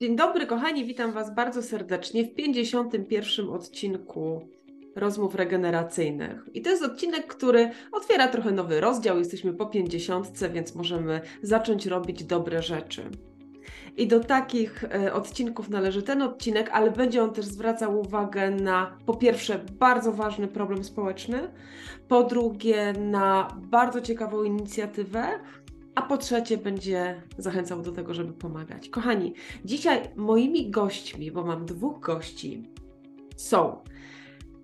[0.00, 3.48] Dzień dobry, kochani, witam Was bardzo serdecznie w 51.
[3.48, 4.48] odcinku
[4.96, 6.48] rozmów regeneracyjnych.
[6.54, 9.18] I to jest odcinek, który otwiera trochę nowy rozdział.
[9.18, 13.02] Jesteśmy po 50, więc możemy zacząć robić dobre rzeczy.
[13.96, 18.98] I do takich e, odcinków należy ten odcinek, ale będzie on też zwracał uwagę na
[19.06, 21.50] po pierwsze bardzo ważny problem społeczny,
[22.08, 25.28] po drugie na bardzo ciekawą inicjatywę,
[25.98, 28.88] a po trzecie będzie zachęcał do tego, żeby pomagać.
[28.88, 29.34] Kochani,
[29.64, 32.62] dzisiaj moimi gośćmi, bo mam dwóch gości,
[33.36, 33.76] są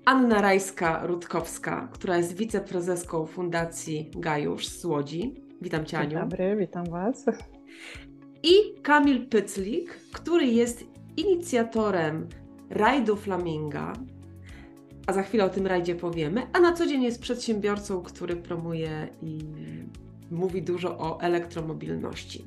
[0.04, 5.34] Anna Rajska-Rutkowska, która jest wiceprezeską Fundacji Gajusz z Łodzi.
[5.60, 6.10] Witam Cię, Aniu.
[6.10, 7.24] Dzień dobry, witam Was.
[8.42, 10.84] I Kamil Pyclik, który jest
[11.16, 12.28] inicjatorem
[12.70, 13.92] rajdu Flaminga,
[15.06, 19.08] a za chwilę o tym rajdzie powiemy, a na co dzień jest przedsiębiorcą, który promuje
[19.22, 19.38] i
[20.30, 22.44] mówi dużo o elektromobilności.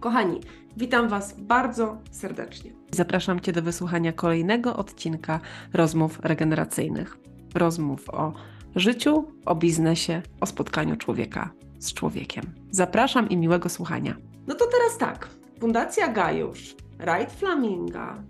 [0.00, 0.40] Kochani,
[0.76, 2.70] witam Was bardzo serdecznie.
[2.90, 5.40] Zapraszam Cię do wysłuchania kolejnego odcinka
[5.72, 7.18] rozmów regeneracyjnych.
[7.54, 8.32] Rozmów o
[8.76, 12.44] życiu, o biznesie, o spotkaniu człowieka z człowiekiem.
[12.70, 14.16] Zapraszam i miłego słuchania.
[14.46, 15.28] No to teraz tak.
[15.60, 18.22] Fundacja Gajusz, Rajd Flaminga.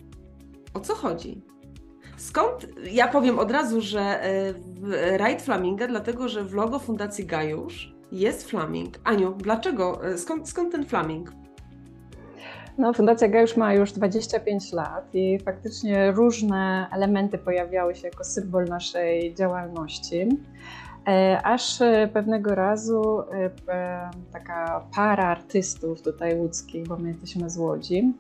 [0.75, 1.43] O co chodzi?
[2.17, 2.67] Skąd?
[2.93, 8.51] Ja powiem od razu, że e, Rajd Flaminga, dlatego że w logo Fundacji Gajusz jest
[8.51, 8.99] flaming.
[9.05, 10.05] Aniu, dlaczego?
[10.05, 11.33] E, skąd, skąd ten flaming?
[12.79, 18.65] No, Fundacja Gajusz ma już 25 lat i faktycznie różne elementy pojawiały się jako symbol
[18.65, 20.29] naszej działalności.
[21.09, 21.79] E, aż
[22.13, 23.21] pewnego razu
[23.69, 28.13] e, taka para artystów tutaj łódzkich, bo my jesteśmy z Łodzi,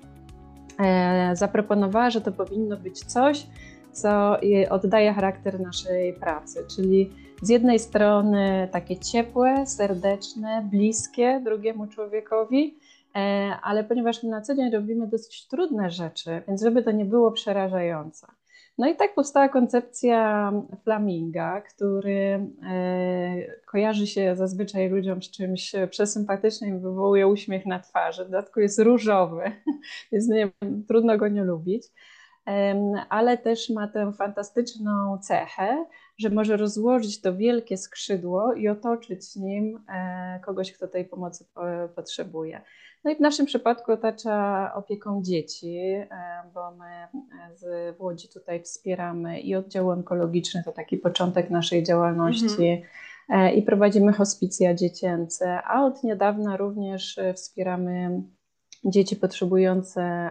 [1.33, 3.46] zaproponowała, że to powinno być coś,
[3.92, 4.36] co
[4.70, 7.11] oddaje charakter naszej pracy, czyli
[7.42, 12.78] z jednej strony takie ciepłe, serdeczne, bliskie drugiemu człowiekowi,
[13.16, 13.19] e,
[13.62, 18.27] ale ponieważ na co dzień robimy dosyć trudne rzeczy, więc żeby to nie było przerażające.
[18.78, 20.52] No i tak powstała koncepcja
[20.84, 28.24] flaminga, który e, kojarzy się zazwyczaj ludziom z czymś przesympatycznym wywołuje uśmiech na twarzy.
[28.24, 29.42] W dodatku jest różowy,
[30.12, 30.48] więc nie,
[30.89, 31.83] trudno go nie lubić
[33.08, 35.86] ale też ma tę fantastyczną cechę,
[36.20, 41.45] że może rozłożyć to wielkie skrzydło i otoczyć nim e, kogoś, kto tej pomocy
[41.95, 42.61] potrzebuje.
[43.05, 46.07] No i w naszym przypadku otacza opieką dzieci, e,
[46.55, 52.69] bo my e, z Łodzi tutaj wspieramy i oddział onkologiczny, to taki początek naszej działalności.
[53.29, 53.55] Mhm.
[53.55, 58.23] I prowadzimy hospicja dziecięce, a od niedawna również wspieramy
[58.85, 60.31] dzieci potrzebujące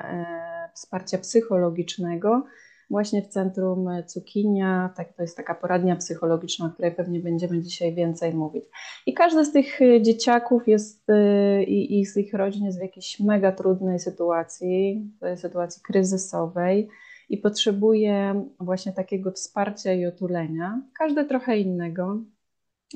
[0.74, 2.44] wsparcia psychologicznego
[2.90, 4.94] właśnie w Centrum Cukinia.
[4.96, 8.66] Tak, to jest taka poradnia psychologiczna, o której pewnie będziemy dzisiaj więcej mówić.
[9.06, 12.82] I każdy z tych y, dzieciaków jest y, i, i z ich rodzin jest w
[12.82, 16.90] jakiejś mega trudnej sytuacji, sytuacji kryzysowej
[17.30, 20.82] i potrzebuje właśnie takiego wsparcia i otulenia.
[21.00, 22.24] Każdy trochę innego.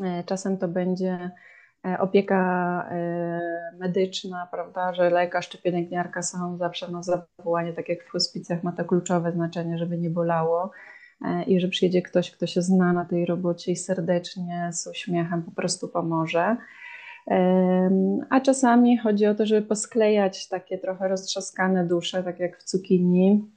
[0.04, 1.53] E, czasem to będzie E,
[2.00, 3.40] opieka e,
[3.80, 8.72] medyczna, prawda, że lekarz czy pielęgniarka są zawsze na zawołanie, tak jak w hospicjach ma
[8.72, 10.72] to kluczowe znaczenie, żeby nie bolało
[11.26, 15.44] e, i że przyjedzie ktoś, kto się zna na tej robocie i serdecznie, z uśmiechem
[15.44, 16.58] po prostu pomoże.
[18.30, 23.52] A czasami chodzi o to, żeby posklejać takie trochę roztrzaskane dusze, tak jak w cukinii,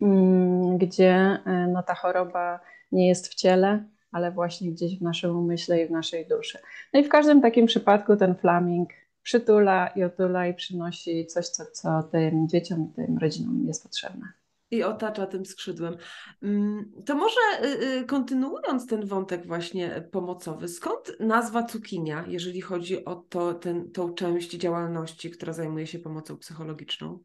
[0.00, 1.38] mm, gdzie
[1.72, 2.60] no, ta choroba
[2.92, 6.58] nie jest w ciele, ale właśnie gdzieś w naszym umyśle i w naszej duszy.
[6.92, 8.90] No i w każdym takim przypadku ten flaming
[9.22, 14.32] przytula i otula i przynosi coś, co, co tym dzieciom, tym rodzinom jest potrzebne.
[14.70, 15.96] I otacza tym skrzydłem.
[16.42, 23.04] Mm, to może y, y, kontynuując ten wątek właśnie pomocowy, skąd nazwa cukinia, jeżeli chodzi
[23.04, 27.18] o to, ten, tą część działalności, która zajmuje się pomocą psychologiczną?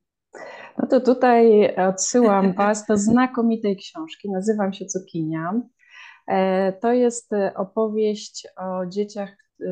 [0.78, 4.32] No to tutaj odsyłam Was do znakomitej książki.
[4.32, 5.62] Nazywam się Cukinia.
[6.28, 9.66] E, to jest e, opowieść o dzieciach, e,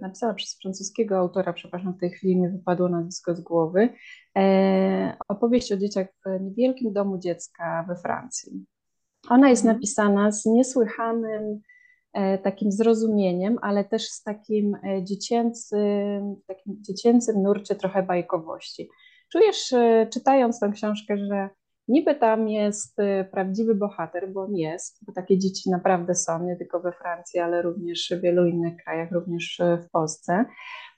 [0.00, 3.88] napisana przez francuskiego autora, przepraszam, w tej chwili mi wypadło nazwisko z głowy.
[5.28, 8.64] Opowieść o dzieciach w niewielkim domu dziecka we Francji.
[9.28, 9.76] Ona jest mhm.
[9.76, 11.60] napisana z niesłychanym
[12.42, 18.88] takim zrozumieniem, ale też z takim dziecięcym, takim dziecięcym nurcie trochę bajkowości.
[19.32, 19.74] Czujesz,
[20.10, 21.48] czytając tę książkę, że
[21.88, 26.56] Niby tam jest y, prawdziwy bohater, bo on jest, bo takie dzieci naprawdę są, nie
[26.56, 30.44] tylko we Francji, ale również w wielu innych krajach, również y, w Polsce.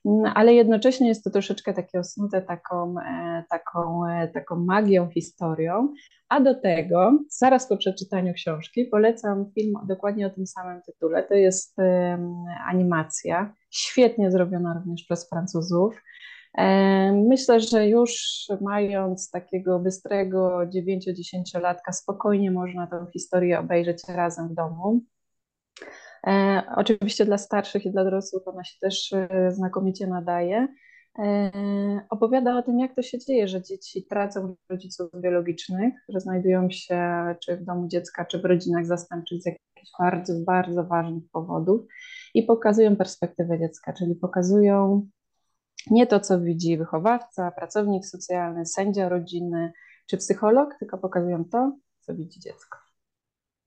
[0.06, 5.94] Mm, ale jednocześnie jest to troszeczkę takie osnute taką, e, taką, e, taką magią, historią.
[6.29, 11.23] A do tego, zaraz po przeczytaniu książki, polecam film dokładnie o tym samym tytule.
[11.23, 11.77] To jest
[12.69, 16.03] animacja, świetnie zrobiona również przez Francuzów.
[17.12, 25.00] Myślę, że już mając takiego bystrego 9-10-latka, spokojnie można tę historię obejrzeć razem w domu.
[26.26, 30.69] E, oczywiście dla starszych i dla dorosłych ona się też e, znakomicie nadaje.
[31.19, 31.50] E,
[32.11, 37.00] opowiada o tym, jak to się dzieje, że dzieci tracą rodziców biologicznych, że znajdują się
[37.44, 41.81] czy w domu dziecka, czy w rodzinach zastępczych z jakichś bardzo, bardzo ważnych powodów
[42.35, 45.09] i pokazują perspektywę dziecka, czyli pokazują
[45.91, 49.73] nie to, co widzi wychowawca, pracownik socjalny, sędzia rodziny
[50.06, 52.79] czy psycholog, tylko pokazują to, co widzi dziecko.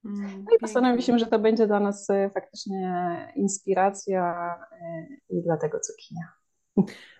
[0.05, 5.79] Mm, no i postanowiliśmy, że to będzie dla nas e, faktycznie inspiracja e, i dlatego
[5.79, 6.27] cukinia.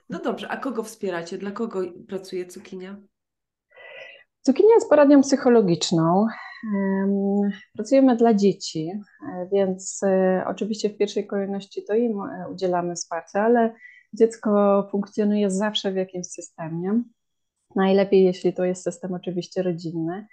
[0.10, 1.38] No dobrze, a kogo wspieracie?
[1.38, 2.98] Dla kogo pracuje cukinia?
[4.42, 6.26] Cukinia jest poradnią psychologiczną.
[7.74, 8.92] Pracujemy dla dzieci,
[9.30, 10.02] e, więc
[10.46, 13.76] oczywiście w pierwszej kolejności to im udzielamy wsparcia, ale
[14.14, 17.04] dziecko funkcjonuje zawsze w jakimś systemie.
[17.76, 20.28] Najlepiej, jeśli to jest system oczywiście rodzinny.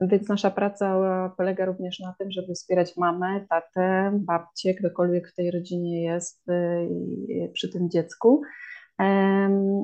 [0.00, 0.98] Więc, nasza praca
[1.36, 7.50] polega również na tym, żeby wspierać mamę, tatę, babcię, ktokolwiek w tej rodzinie jest y,
[7.52, 8.42] przy tym dziecku.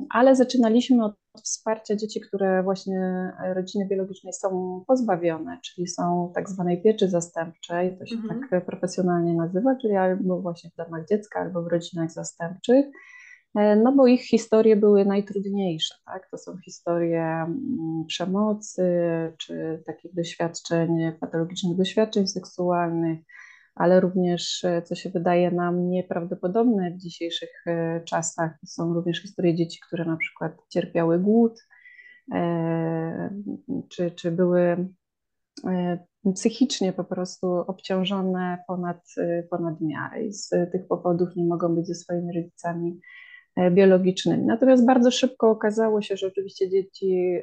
[0.09, 6.81] Ale zaczynaliśmy od wsparcia dzieci, które właśnie rodziny biologicznej są pozbawione, czyli są tak zwanej
[6.81, 8.41] pieczy zastępczej, to się mhm.
[8.49, 12.85] tak profesjonalnie nazywa, czyli albo właśnie w domach dziecka, albo w rodzinach zastępczych.
[13.55, 16.29] E, no bo ich historie były najtrudniejsze, tak?
[16.31, 18.83] To są historie mm, przemocy,
[19.37, 20.89] czy takich doświadczeń,
[21.19, 23.19] patologicznych doświadczeń seksualnych,
[23.75, 29.55] ale również, e, co się wydaje nam nieprawdopodobne w dzisiejszych e, czasach, są również historie
[29.55, 31.67] dzieci, które na przykład cierpiały głód,
[33.89, 34.87] czy, czy były
[36.35, 39.15] psychicznie po prostu obciążone ponad,
[39.49, 42.99] ponad miarę i z tych powodów nie mogą być ze swoimi rodzicami
[43.55, 44.45] E, biologicznymi.
[44.45, 47.39] Natomiast bardzo szybko okazało się, że oczywiście dzieci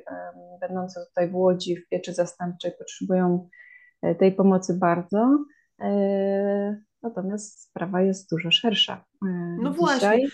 [0.60, 3.48] będące tutaj w Łodzi w pieczy zastępczej potrzebują
[4.02, 5.44] e, tej pomocy bardzo.
[5.80, 9.04] E, natomiast sprawa jest dużo szersza.
[9.22, 9.78] No Dzisiaj...
[9.78, 10.28] właśnie.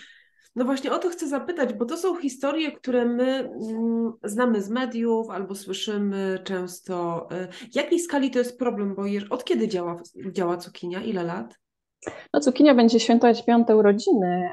[0.55, 4.69] No właśnie o to chcę zapytać, bo to są historie, które my mm, znamy z
[4.69, 7.27] mediów albo słyszymy często.
[7.71, 8.95] W jakiej skali to jest problem?
[8.95, 10.01] Bo od kiedy działa,
[10.31, 11.01] działa cukinia?
[11.01, 11.55] Ile lat?
[12.33, 14.49] No, cukinia będzie świętować piąte urodziny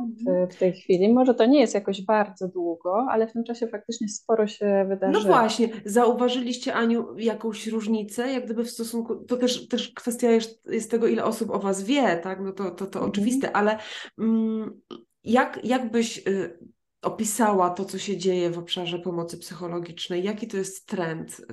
[0.00, 1.14] w, w tej chwili.
[1.14, 5.22] Może to nie jest jakoś bardzo długo, ale w tym czasie faktycznie sporo się wydarzyło.
[5.22, 10.66] No właśnie, zauważyliście Aniu jakąś różnicę, jak gdyby w stosunku, to też, też kwestia jest,
[10.70, 13.10] jest tego, ile osób o Was wie, tak, no to, to, to mhm.
[13.10, 13.78] oczywiste, ale
[14.18, 14.80] mm,
[15.24, 16.58] jak, jak byś y,
[17.02, 20.24] opisała to, co się dzieje w obszarze pomocy psychologicznej?
[20.24, 21.44] Jaki to jest trend y,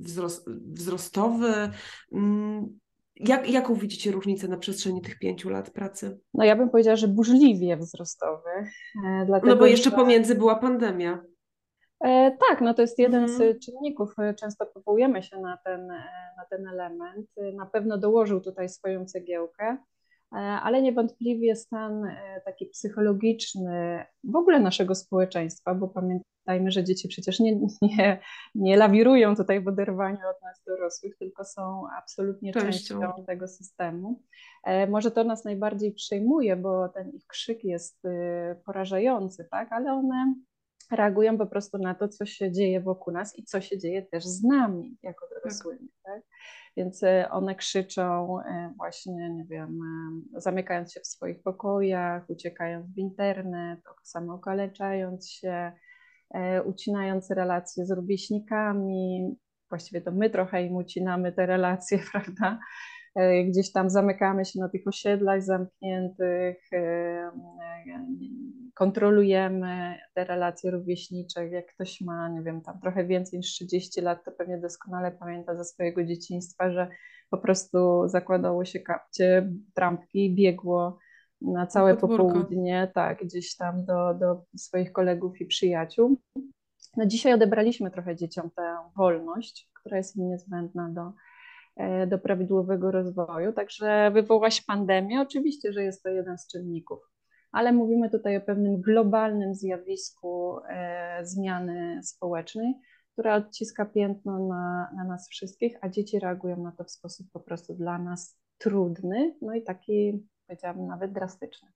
[0.00, 1.70] wzrost, wzrostowy?
[3.16, 6.20] Jak, jaką widzicie różnicę na przestrzeni tych pięciu lat pracy?
[6.34, 8.50] No ja bym powiedziała, że burzliwie wzrostowy.
[9.06, 9.96] E, dlatego, no bo jeszcze że...
[9.96, 11.24] pomiędzy była pandemia.
[12.04, 13.38] E, tak, no to jest jeden mhm.
[13.38, 14.18] z czynników.
[14.18, 16.04] E, często powołujemy się na ten, e,
[16.36, 17.26] na ten element.
[17.54, 19.76] Na pewno dołożył tutaj swoją cegiełkę.
[20.32, 27.08] E, ale niewątpliwie stan e, taki psychologiczny w ogóle naszego społeczeństwa, bo pamiętajmy, że dzieci
[27.08, 28.20] przecież nie, nie,
[28.54, 34.22] nie lawirują tutaj w oderwaniu od nas dorosłych, tylko są absolutnie częścią, częścią tego systemu.
[34.64, 38.02] E, może to nas najbardziej przejmuje, bo ten ich krzyk jest
[38.64, 39.72] porażający, tak?
[39.72, 40.34] ale one
[40.90, 44.24] reagują po prostu na to, co się dzieje wokół nas i co się dzieje też
[44.24, 45.88] z nami jako dorosłymi.
[46.04, 46.14] Tak.
[46.14, 46.22] tak?
[46.76, 49.78] Więc e, one krzyczą e, właśnie, nie wiem,
[50.36, 55.72] e, zamykając się w swoich pokojach, uciekając w internet, samookaleczając się,
[56.64, 59.36] ucinając relacje z rówieśnikami.
[59.68, 62.58] Właściwie to my trochę im ucinamy te relacje, prawda?
[63.48, 66.56] Gdzieś tam zamykamy się na tych osiedlach zamkniętych,
[68.74, 71.48] kontrolujemy te relacje rówieśnicze.
[71.48, 75.56] Jak ktoś ma, nie wiem, tam trochę więcej niż 30 lat, to pewnie doskonale pamięta
[75.56, 76.88] ze swojego dzieciństwa, że
[77.30, 80.98] po prostu zakładało się kapcie, trampki i biegło
[81.40, 86.20] na całe popołudnie, tak, gdzieś tam do, do swoich kolegów i przyjaciół.
[86.96, 91.12] No dzisiaj odebraliśmy trochę dzieciom tę wolność, która jest im niezbędna do,
[91.76, 93.52] E, do prawidłowego rozwoju.
[93.52, 96.98] Także wywołaś pandemię, oczywiście, że jest to jeden z czynników,
[97.52, 102.74] ale mówimy tutaj o pewnym globalnym zjawisku e, zmiany społecznej,
[103.12, 107.40] która odciska piętno na, na nas wszystkich, a dzieci reagują na to w sposób po
[107.40, 111.68] prostu dla nas trudny, no i taki, powiedziałabym, nawet drastyczny.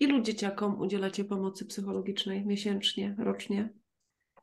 [0.00, 3.68] Ilu dzieciakom udzielacie pomocy psychologicznej miesięcznie, rocznie?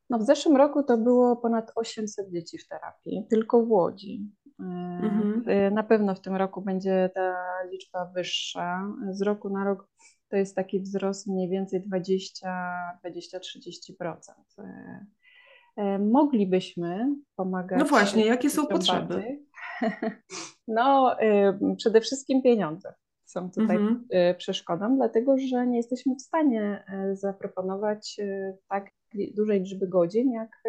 [0.09, 4.31] No w zeszłym roku to było ponad 800 dzieci w terapii, tylko w Łodzi.
[4.59, 5.49] Mhm.
[5.49, 7.35] Y, na pewno w tym roku będzie ta
[7.71, 8.93] liczba wyższa.
[9.11, 9.89] Z roku na rok
[10.29, 14.21] to jest taki wzrost mniej więcej 20-30%.
[15.99, 17.79] Moglibyśmy pomagać.
[17.79, 19.39] No właśnie, jakie są potrzeby?
[20.67, 21.15] No,
[21.77, 22.93] przede wszystkim pieniądze
[23.25, 24.05] są tutaj mhm.
[24.37, 28.17] przeszkodą, dlatego że nie jesteśmy w stanie zaproponować
[28.69, 28.91] tak
[29.35, 30.63] dużej liczby godzin, jak,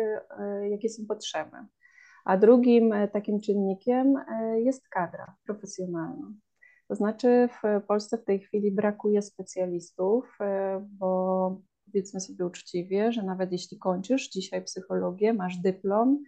[0.70, 1.56] jakie są potrzeby.
[2.24, 4.14] A drugim takim czynnikiem
[4.56, 6.32] jest kadra profesjonalna.
[6.88, 10.38] To znaczy w Polsce w tej chwili brakuje specjalistów,
[10.80, 16.22] bo powiedzmy sobie uczciwie, że nawet jeśli kończysz dzisiaj psychologię, masz dyplom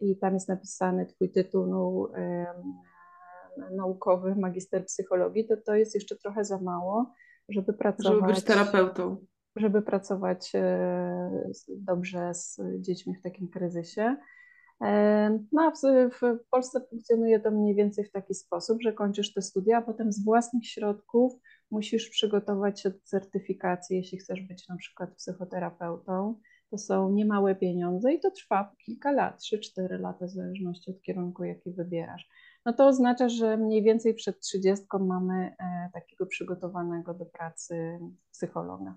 [0.00, 2.10] i tam jest napisany Twój tytuł no,
[3.70, 7.12] naukowy, magister psychologii, to to jest jeszcze trochę za mało,
[7.48, 8.20] żeby pracować.
[8.20, 9.16] Żeby być terapeutą.
[9.56, 14.16] Żeby pracować e, dobrze z dziećmi w takim kryzysie.
[14.84, 15.80] E, no a w,
[16.20, 20.12] w, Polsce funkcjonuje to mniej więcej w taki sposób, że kończysz te studia, a potem
[20.12, 21.32] z własnych środków
[21.70, 26.40] musisz przygotować się do certyfikacji, jeśli chcesz być na przykład psychoterapeutą.
[26.70, 31.44] To są niemałe pieniądze i to trwa kilka lat, 3-4 lata, w zależności od kierunku,
[31.44, 32.28] jaki wybierasz
[32.64, 37.98] no to oznacza, że mniej więcej przed 30 mamy e, takiego przygotowanego do pracy
[38.32, 38.94] psychologa.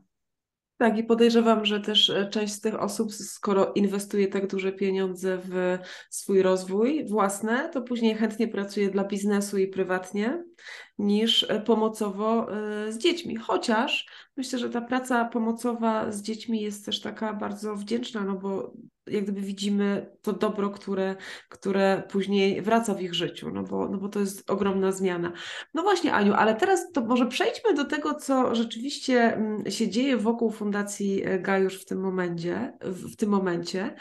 [0.77, 5.37] Tak, i podejrzewam, że też e, część z tych osób, skoro inwestuje tak duże pieniądze
[5.43, 5.77] w
[6.09, 10.43] swój rozwój własny, to później chętnie pracuje dla biznesu i prywatnie,
[10.97, 12.47] niż e, pomocowo
[12.89, 13.35] z dziećmi.
[13.35, 14.07] Chociaż
[14.37, 18.73] myślę, że ta praca pomocowa z dziećmi jest też taka bardzo wdzięczna, no bo
[19.09, 21.15] jak gdyby widzimy to dobro, które,
[21.49, 25.31] które później wraca w ich życiu, no bo, no bo to jest ogromna zmiana.
[25.73, 30.17] No właśnie, Aniu, ale teraz to może przejdźmy do tego, co rzeczywiście mm, się dzieje
[30.17, 33.95] wokół Fundacji e, Gajusz w tym momencie, w, tym momencie,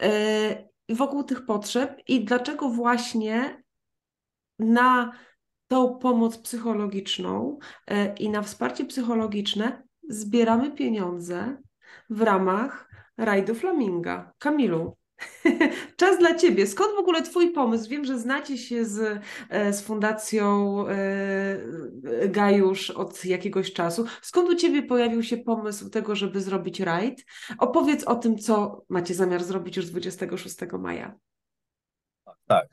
[0.00, 3.62] yy, wokół tych potrzeb i dlaczego właśnie
[4.58, 5.12] na
[5.68, 7.58] tą pomoc psychologiczną
[7.90, 11.56] yy, i na wsparcie psychologiczne zbieramy pieniądze
[12.10, 12.85] w ramach
[13.18, 14.32] rajdu Flaminga.
[14.38, 14.96] Kamilu,
[15.96, 16.66] czas dla Ciebie.
[16.66, 17.90] Skąd w ogóle Twój pomysł?
[17.90, 24.06] Wiem, że znacie się z, e, z Fundacją e, Gajusz od jakiegoś czasu.
[24.22, 27.24] Skąd u Ciebie pojawił się pomysł tego, żeby zrobić rajd?
[27.58, 31.18] Opowiedz o tym, co macie zamiar zrobić już 26 maja.
[32.46, 32.66] Tak.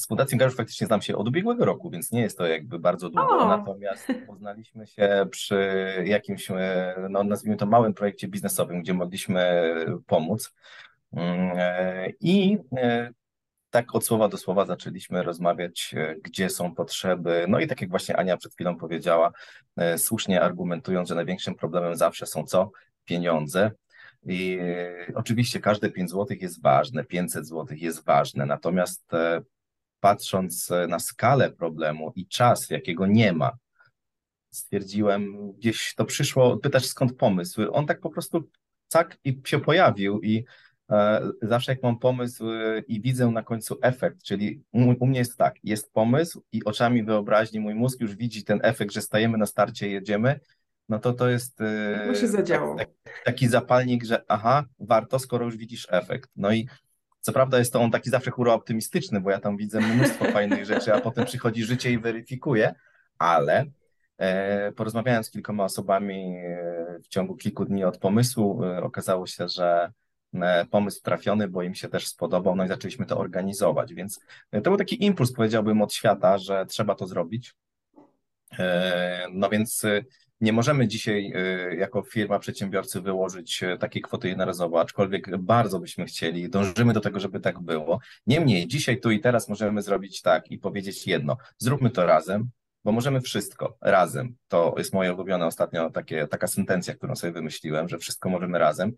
[0.00, 3.10] Z Fundacją Gajusz faktycznie znam się od ubiegłego roku, więc nie jest to jakby bardzo
[3.10, 3.38] długo.
[3.38, 3.48] O.
[3.48, 5.56] Natomiast poznaliśmy się przy
[6.04, 9.74] jakimś, e, no nazwijmy to małym projekcie biznesowym, gdzie mogliśmy
[10.06, 10.54] pomóc.
[11.12, 13.10] Mm, e, I e,
[13.70, 17.44] tak od słowa do słowa zaczęliśmy rozmawiać, gdzie są potrzeby.
[17.48, 19.32] No i tak jak właśnie Ania przed chwilą powiedziała,
[19.96, 22.70] słusznie argumentując, że największym problemem zawsze są co?
[23.04, 23.70] Pieniądze.
[24.26, 24.58] I
[25.14, 29.12] oczywiście każde 5 zł jest ważne, 500 zł jest ważne, natomiast
[30.00, 33.50] patrząc e, na skalę problemu i czas, jakiego nie ma,
[34.50, 37.62] stwierdziłem, gdzieś to przyszło, pytać skąd pomysł.
[37.72, 38.48] On tak po prostu
[38.88, 40.44] cak i się pojawił i
[40.90, 45.18] e, zawsze jak mam pomysł e, i widzę na końcu efekt, czyli u, u, mnie
[45.18, 49.38] jest tak, jest pomysł i oczami wyobraźni mój mózg już widzi ten efekt, że stajemy
[49.38, 50.40] na starcie, jedziemy,
[50.88, 52.74] no to to jest to.
[52.78, 56.30] Tak, tak, taki zapalnik, że aha, warto, skoro już widzisz efekt.
[56.36, 56.68] No i
[57.20, 60.64] co prawda jest to on taki zawsze hura optymistyczny, bo ja tam widzę mnóstwo fajnych
[60.64, 62.74] rzeczy, a potem przychodzi życie i weryfikuje,
[63.18, 63.64] ale
[64.18, 68.64] e, porozmawiałem z kilkoma osobami e, w ciągu kilku dni od pomysłu.
[68.64, 69.92] E, okazało się, że
[70.70, 74.76] pomysł trafiony, bo im się też spodobał, no i zaczęliśmy to organizować, więc to był
[74.76, 77.54] taki impuls, powiedziałbym, od świata, że trzeba to zrobić.
[79.32, 79.82] No więc
[80.40, 81.32] nie możemy dzisiaj
[81.72, 87.00] y, jako firma, przedsiębiorcy wyłożyć y, takiej kwoty jednorazowo, aczkolwiek bardzo byśmy chcieli, dążymy do
[87.00, 88.00] tego, żeby tak było.
[88.26, 92.50] Niemniej dzisiaj, tu i teraz możemy zrobić tak i powiedzieć jedno, zróbmy to razem,
[92.84, 94.34] bo możemy wszystko razem.
[94.48, 98.92] To jest moje ulubione ostatnio takie, taka sentencja, którą sobie wymyśliłem, że wszystko możemy razem.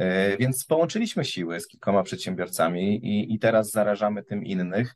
[0.00, 4.94] Y, więc połączyliśmy siły z kilkoma przedsiębiorcami i, i teraz zarażamy tym innych.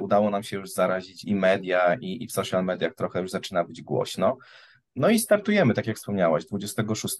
[0.00, 3.64] Udało nam się już zarazić i media, i, i w social mediach trochę już zaczyna
[3.64, 4.36] być głośno.
[4.96, 7.16] No i startujemy, tak jak wspomniałaś, 26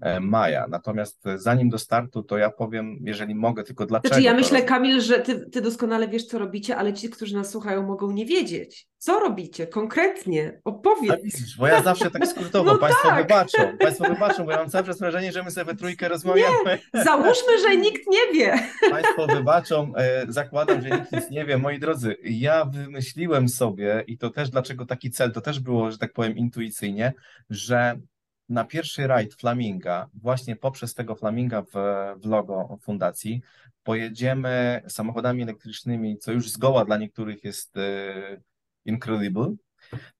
[0.00, 0.66] e, maja.
[0.68, 4.14] Natomiast e, zanim do startu, to ja powiem, jeżeli mogę, tylko dlaczego.
[4.14, 7.50] Znaczy, ja myślę, Kamil, że ty, ty doskonale wiesz, co robicie, ale ci, którzy nas
[7.50, 8.88] słuchają, mogą nie wiedzieć.
[8.98, 10.60] Co robicie konkretnie?
[10.64, 11.22] Opowiedz.
[11.22, 13.22] Widzisz, bo ja zawsze tak skrótowo, no Państwo tak.
[13.22, 13.76] wybaczą.
[13.78, 16.78] Państwo wybaczą, bo ja mam cały czas wrażenie, że my sobie we trójkę rozmawiamy.
[16.94, 18.58] Nie, załóżmy, że nikt nie wie.
[18.90, 21.58] Państwo wybaczą, e, zakładam, że nikt nic nie wie.
[21.58, 25.98] Moi drodzy, ja wymyśliłem sobie i to też dlaczego taki cel, to też było, że
[25.98, 27.12] tak powiem, intuicyjnie,
[27.50, 28.00] że
[28.48, 31.72] na pierwszy rajd Flaminga, właśnie poprzez tego Flaminga w,
[32.16, 33.42] w logo fundacji,
[33.82, 38.40] pojedziemy samochodami elektrycznymi, co już zgoła dla niektórych jest e,
[38.88, 39.54] incredible,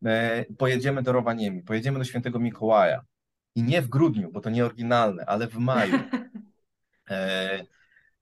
[0.07, 3.05] E, pojedziemy do Rowaniemi, pojedziemy do Świętego Mikołaja.
[3.55, 5.99] I nie w grudniu, bo to nie oryginalne, ale w maju.
[7.11, 7.65] E,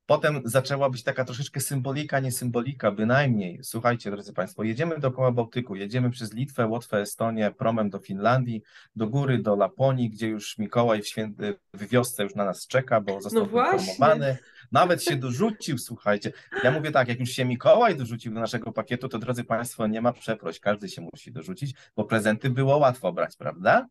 [0.06, 3.58] Potem zaczęła być taka troszeczkę symbolika, nie symbolika, bynajmniej.
[3.62, 8.62] Słuchajcie, drodzy Państwo, jedziemy dookoła Bałtyku, jedziemy przez Litwę, Łotwę, Estonię, promem do Finlandii,
[8.96, 13.00] do góry, do Laponii, gdzie już Mikołaj w, święty, w wiosce już na nas czeka,
[13.00, 13.48] bo został
[14.08, 14.34] No.
[14.72, 16.32] Nawet się dorzucił, słuchajcie.
[16.64, 20.00] Ja mówię tak, jak już się Mikołaj dorzucił do naszego pakietu, to drodzy Państwo, nie
[20.02, 23.86] ma przeproś, każdy się musi dorzucić, bo prezenty było łatwo brać, prawda?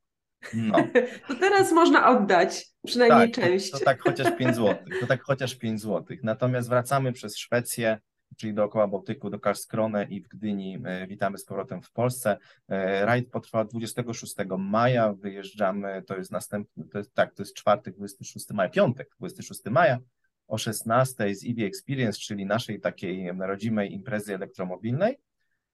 [0.54, 0.88] No.
[1.28, 3.72] To teraz można oddać przynajmniej Tak, część.
[3.72, 4.76] To, to tak chociaż 5 zł.
[5.00, 6.18] To tak chociaż 5 zł.
[6.24, 8.00] Natomiast wracamy przez Szwecję,
[8.38, 10.78] czyli dookoła Bałtyku, do Karlskrone i w Gdyni.
[10.86, 12.38] E, Witamy z powrotem w Polsce.
[12.70, 15.14] E, Rajd potrwa 26 maja.
[15.14, 20.00] Wyjeżdżamy, to jest następny, to jest, tak, to jest czwartek, 26 maja, piątek, 26 maja
[20.48, 25.18] o 16 z EV Experience, czyli naszej takiej rodzimej imprezy elektromobilnej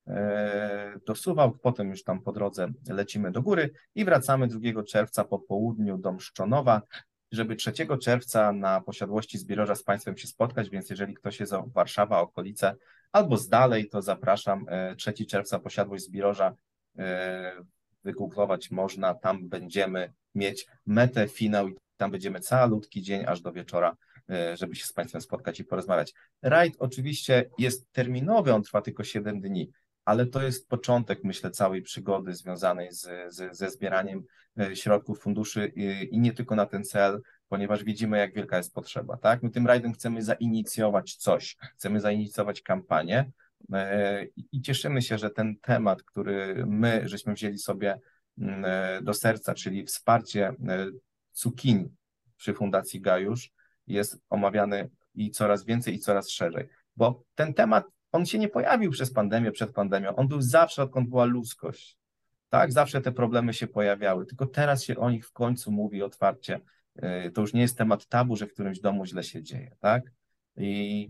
[0.07, 5.23] e, do Suwałk, potem już tam po drodze lecimy do góry i wracamy 2 czerwca
[5.23, 6.81] po południu do Mszczonowa,
[7.31, 11.67] żeby 3 czerwca na posiadłości Zbiroża z Państwem się spotkać, więc jeżeli ktoś jest o
[11.67, 12.75] Warszawa, okolice
[13.11, 14.65] albo z dalej, to zapraszam.
[14.69, 16.55] E, 3 czerwca posiadłość Zbiroża
[16.97, 17.53] e,
[18.03, 23.89] wygooglować można, tam będziemy mieć metę, finał i tam będziemy calutki dzień aż do wieczora,
[23.89, 23.95] e,
[24.53, 26.13] żeby się z Państwem spotkać i porozmawiać.
[26.41, 29.71] Rajd oczywiście jest terminowy, on trwa tylko 7 dni,
[30.05, 34.23] ale to jest początek, myślę, całej przygody związanej z, z, ze zbieraniem
[34.59, 38.73] e, środków, funduszy i, i nie tylko na ten cel, ponieważ widzimy, jak wielka jest
[38.73, 39.43] potrzeba, tak?
[39.43, 43.31] My tym rajdem chcemy zainicjować coś, chcemy zainicjować kampanię
[43.73, 47.99] e, i cieszymy się, że ten temat, który my żeśmy wzięli sobie
[48.37, 50.87] mm, e, do serca, czyli wsparcie e,
[51.31, 51.89] cukinii
[52.37, 53.51] przy Fundacji Gajusz,
[53.87, 58.91] jest omawiany i coraz więcej i coraz szerzej, bo ten temat on się nie pojawił
[58.91, 60.15] przez pandemię, przed pandemią.
[60.15, 61.97] On był zawsze, odkąd była ludzkość.
[62.49, 66.59] Tak, zawsze te problemy się pojawiały, tylko teraz się o nich w końcu mówi otwarcie.
[66.95, 70.03] Yy, To już nie jest temat tabu, że w którymś domu źle się dzieje, tak?
[70.57, 71.09] I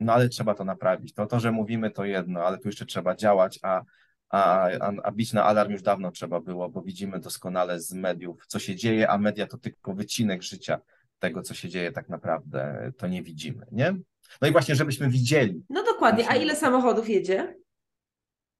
[0.00, 1.14] no ale trzeba to naprawić.
[1.14, 3.82] To, to że mówimy, to jedno, ale tu jeszcze trzeba działać, a,
[4.28, 8.46] a, a, a bić na alarm już dawno trzeba było, bo widzimy doskonale z mediów,
[8.46, 10.80] co się dzieje, a media to tylko wycinek życia
[11.18, 13.94] tego, co się dzieje tak naprawdę, to nie widzimy, nie?
[14.42, 16.28] No i właśnie, żebyśmy widzieli, No dokładnie.
[16.30, 17.54] A ile samochodów jedzie?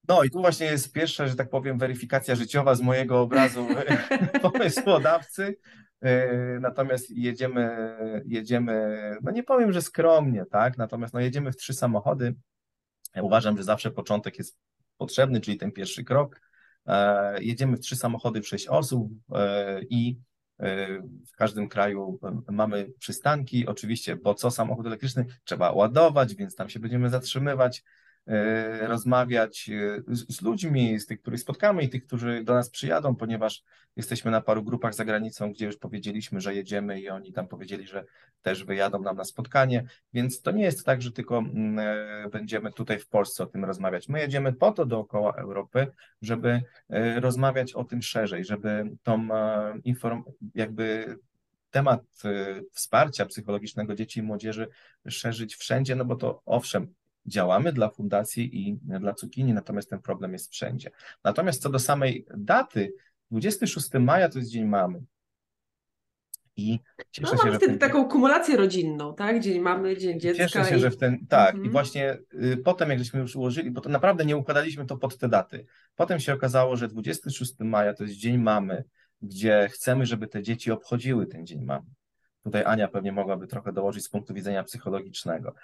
[0.09, 3.67] No i tu właśnie jest pierwsza, że tak powiem, weryfikacja życiowa z mojego obrazu
[4.43, 5.57] pomysłodawcy.
[6.01, 6.29] E,
[6.61, 7.71] Natomiast jedziemy,
[8.27, 10.79] jedziemy, no nie powiem, że skromnie, tak?
[10.79, 12.35] Natomiast no jedziemy w trzy samochody.
[13.15, 14.59] Ja uważam, że zawsze początek jest
[14.97, 16.41] potrzebny, czyli ten pierwszy krok.
[16.87, 20.19] E, Jedziemy w trzy samochody, w sześć osób e, i
[21.27, 22.19] w każdym kraju
[22.51, 23.67] mamy przystanki.
[23.67, 27.85] Oczywiście, bo co samochód elektryczny trzeba ładować, więc tam się będziemy zatrzymywać
[28.81, 33.63] rozmawiać e, z, ludźmi, z tych, których spotkamy i tych, którzy do nas przyjadą, ponieważ
[33.97, 37.87] jesteśmy na paru grupach za granicą, gdzie już powiedzieliśmy, że jedziemy i oni tam powiedzieli,
[37.87, 38.05] że
[38.43, 42.73] też wyjadą nam na spotkanie, więc to nie jest tak, że tylko mm, e, będziemy
[42.73, 44.09] tutaj w Polsce o tym rozmawiać.
[44.09, 45.87] My jedziemy po to dookoła Europy,
[46.23, 50.23] żeby e, rozmawiać o tym szerzej, żeby tą e, inform
[50.55, 51.19] jakby
[51.71, 54.69] temat e, wsparcia psychologicznego dzieci i młodzieży
[55.09, 56.95] szerzyć wszędzie, no bo to owszem,
[57.29, 60.91] działamy dla fundacji i dla cukinii, natomiast ten problem jest wszędzie.
[61.25, 62.93] Natomiast co do samej daty,
[63.31, 65.01] 26 maja to jest Dzień Mamy.
[66.57, 69.41] I cieszę No się, mamy że wtedy ten- taką kumulację rodzinną, tak?
[69.41, 70.43] Dzień mamy, dzień dziecka.
[70.49, 70.81] Cieszę się, i...
[70.81, 71.27] że w ten.
[71.27, 71.65] Tak, Mhm.
[71.67, 75.19] i właśnie y, potem, jak żeśmy już ułożyli, bo to naprawdę nie układaliśmy to pod
[75.19, 75.67] te daty.
[75.97, 78.85] Potem się okazało, że 26 maja to jest Dzień Mamy,
[79.23, 81.87] gdzie chcemy, żeby te dzieci obchodziły ten Dzień Mamy.
[82.45, 85.55] Tutaj Ania pewnie mogłaby trochę dołożyć z punktu widzenia psychologicznego.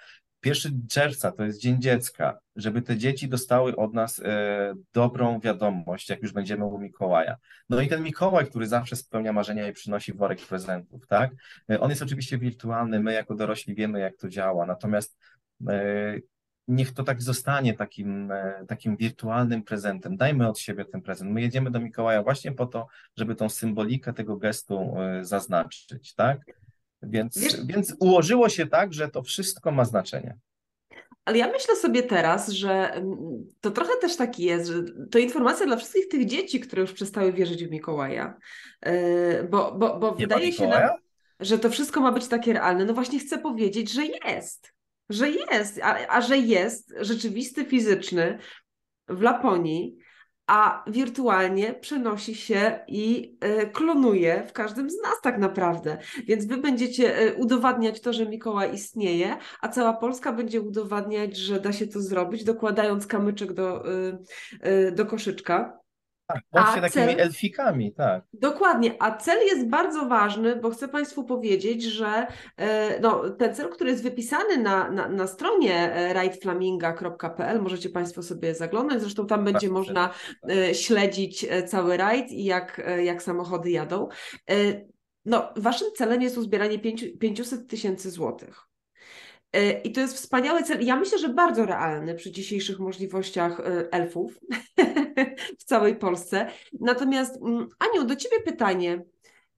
[0.45, 6.09] 1 czerwca to jest Dzień Dziecka, żeby te dzieci dostały od nas e, dobrą wiadomość,
[6.09, 7.35] jak już będziemy u Mikołaja.
[7.69, 11.31] No i ten Mikołaj, który zawsze spełnia marzenia i przynosi worek prezentów, tak?
[11.71, 15.17] E, On jest oczywiście wirtualny, my jako dorośli wiemy, jak to działa, natomiast
[15.69, 16.19] e,
[16.67, 20.17] niech to tak zostanie takim, e, takim wirtualnym prezentem.
[20.17, 21.31] Dajmy od siebie ten prezent.
[21.31, 26.39] My jedziemy do Mikołaja właśnie po to, żeby tą symbolikę tego gestu e, zaznaczyć, tak?
[27.09, 30.37] Więc, Wiesz- więc ułożyło się tak, że to wszystko ma znaczenie.
[31.25, 33.17] Ale ja myślę sobie teraz, że mm,
[33.61, 37.33] to trochę też tak jest, że to informacja dla wszystkich tych dzieci, które już przestały
[37.33, 38.37] wierzyć w Mikołaja.
[38.85, 40.89] Yy, Bo, bo, bo Nie wydaje się nam,
[41.39, 42.85] że to wszystko ma być takie realne.
[42.85, 44.73] No właśnie chcę powiedzieć, że jest.
[45.09, 48.39] Że jest, a, a że jest rzeczywisty, fizyczny
[49.07, 49.97] w Laponii,
[50.47, 55.97] a wirtualnie przenosi się i e, klonuje w każdym z nas tak naprawdę.
[56.27, 61.59] Więc wy będziecie e, udowadniać to, że Mikołaj istnieje, a cała Polska będzie udowadniać, że
[61.59, 63.83] da się to zrobić, dokładając kamyczek do,
[64.61, 65.84] e, do koszyczka.
[66.27, 68.23] Tak, bądźcie takimi cel- elfikami, tak.
[68.33, 73.69] Dokładnie, a cel jest bardzo ważny, bo chcę Państwu powiedzieć, że e, no, ten cel,
[73.69, 79.43] który jest wypisany na, na, na stronie e, rideflaminga.pl, możecie Państwo sobie zaglądać, zresztą tam
[79.45, 80.09] będzie Tak, można
[80.49, 84.07] e, śledzić cały rajd i jak, jak samochody jadą.
[85.25, 88.64] No, Waszym celem jest uzbieranie pięciu- 500 tysięcy złotych.
[89.53, 90.85] E, I to jest wspaniały cel.
[90.85, 94.39] Ja myślę, że bardzo realny przy dzisiejszych możliwościach e, elfów
[95.59, 96.47] w całej Polsce.
[96.79, 99.05] Natomiast mm, Aniu, do Ciebie pytanie,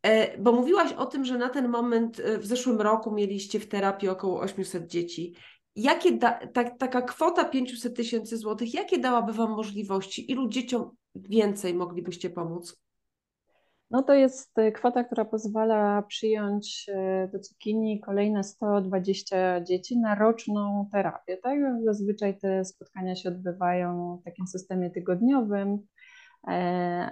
[0.04, 4.10] e, bo mówiłaś o tym, że na ten moment w zeszłym roku mieliście w terapii
[4.10, 5.36] około 800 dzieci.
[5.76, 10.32] Jakie da, ta, taka kwota 500 tysięcy złotych, jakie dałaby Wam możliwości?
[10.32, 12.78] Ilu dzieciom więcej moglibyście pomóc?
[13.92, 20.16] No to jest y, kwota, która pozwala przyjąć y, do cukinii kolejne 120 dzieci na
[20.16, 21.38] roczną terapię.
[21.38, 21.60] Tak?
[21.86, 25.78] Zazwyczaj te spotkania się odbywają w takim systemie tygodniowym.
[26.48, 27.10] E,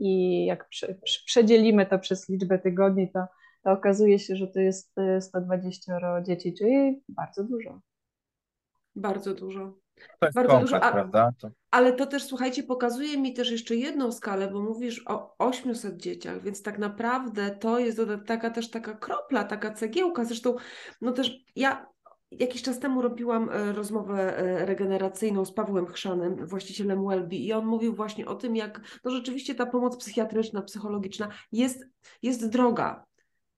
[0.00, 3.26] I jak prze, prze- przedzielimy to przez liczbę tygodni, to,
[3.64, 7.80] to okazuje się, że to jest y, 120 dzieci, czyli bardzo dużo.
[8.96, 9.85] Bardzo dużo.
[10.20, 11.30] To jest Bardzo konkret, dużo, a- prawda?
[11.40, 15.96] To, Ale to też, słuchajcie, pokazuje mi też jeszcze jedną skalę, bo mówisz o 800
[15.96, 20.24] dzieciach, więc tak naprawdę to jest taka też taka kropla, taka cegiełka.
[20.24, 20.56] Zresztą,
[21.00, 21.86] no też ja
[22.30, 27.66] jakiś czas temu robiłam e, rozmowę e, regeneracyjną z Pawłem Chrzanem, właścicielem Welby i on
[27.66, 31.84] mówił właśnie o tym, jak no rzeczywiście ta pomoc psychiatryczna, psychologiczna jest,
[32.22, 33.04] jest droga.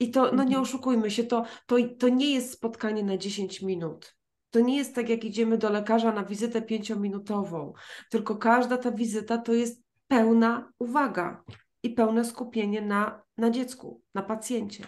[0.01, 0.63] I to, no nie Mhm.
[0.63, 4.18] oszukujmy się, to, to, to nie jest spotkanie na 10 minut.
[4.51, 7.73] To nie jest tak, jak idziemy do lekarza na wizytę pięciominutową,
[8.11, 11.45] tylko każda ta wizyta to jest pełna uwaga
[11.83, 14.85] i pełne skupienie na, na dziecku, na pacjencie.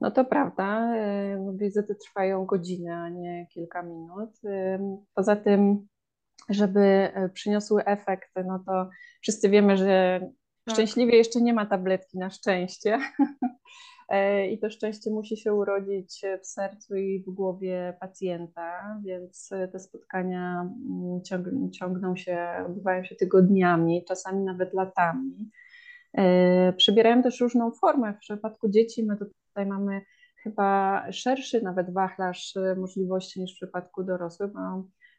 [0.00, 4.30] No to prawda, y, no wizyty trwają godzinę, a nie kilka minut.
[4.44, 4.78] Y,
[5.14, 5.88] Poza tym,
[6.48, 8.88] żeby y, przyniosły efekt, no to
[9.20, 10.20] wszyscy wiemy, że
[10.64, 10.74] Tak.
[10.74, 12.98] szczęśliwie jeszcze nie ma tabletki na szczęście.
[14.08, 19.78] E, I to szczęście musi się urodzić w sercu i w głowie pacjenta, więc te
[19.78, 25.50] spotkania mm, ciąg- ciągną się, odbywają się tygodniami, czasami nawet latami.
[26.14, 28.14] E, Przybierają też różną formę.
[28.14, 30.00] W przypadku dzieci my tutaj mamy
[30.42, 34.50] chyba szerszy nawet wachlarz e, możliwości niż w przypadku dorosłych,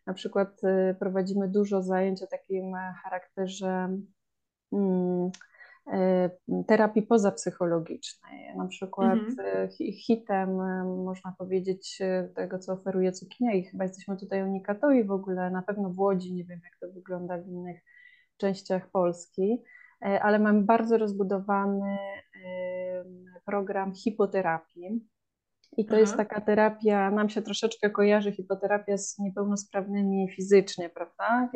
[0.06, 0.62] na przykład
[1.00, 3.98] prowadzimy dużo zajęć o takim charakterze
[4.74, 5.32] mm, e,
[6.68, 8.56] terapii pozapsychologicznej.
[8.58, 9.70] Na przykład Mhm.
[9.70, 12.00] hi- hitem, e, można powiedzieć,
[12.36, 16.34] tego, co oferuje cukinia i chyba jesteśmy tutaj unikatowi w ogóle, na pewno w Łodzi,
[16.34, 17.82] nie wiem jak to wygląda w innych
[18.38, 19.64] częściach Polski,
[20.00, 21.98] ale mamy bardzo rozbudowany
[23.46, 25.08] program hipoterapii.
[25.78, 26.00] I to Aha.
[26.00, 31.50] jest taka terapia, nam się troszeczkę kojarzy hipoterapia z niepełnosprawnymi fizycznie, prawda?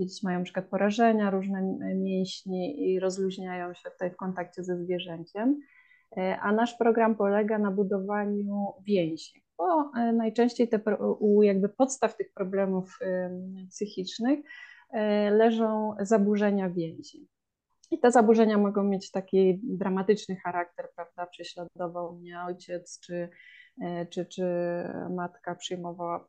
[0.00, 5.60] Dzieci mają przykład porażenia, różne m- mięśnie i rozluźniają się tutaj w kontakcie ze zwierzęciem.
[6.16, 10.80] E, A nasz program polega na budowaniu więzi, bo e, najczęściej te,
[11.18, 14.40] u jakby podstaw tych problemów em, psychicznych
[14.92, 17.28] e, leżą zaburzenia więzi.
[17.90, 21.26] I te zaburzenia mogą mieć taki dramatyczny charakter, prawda?
[21.26, 23.28] Prześladował mnie ojciec, czy,
[24.10, 24.44] czy, czy
[25.10, 26.28] matka przyjmowała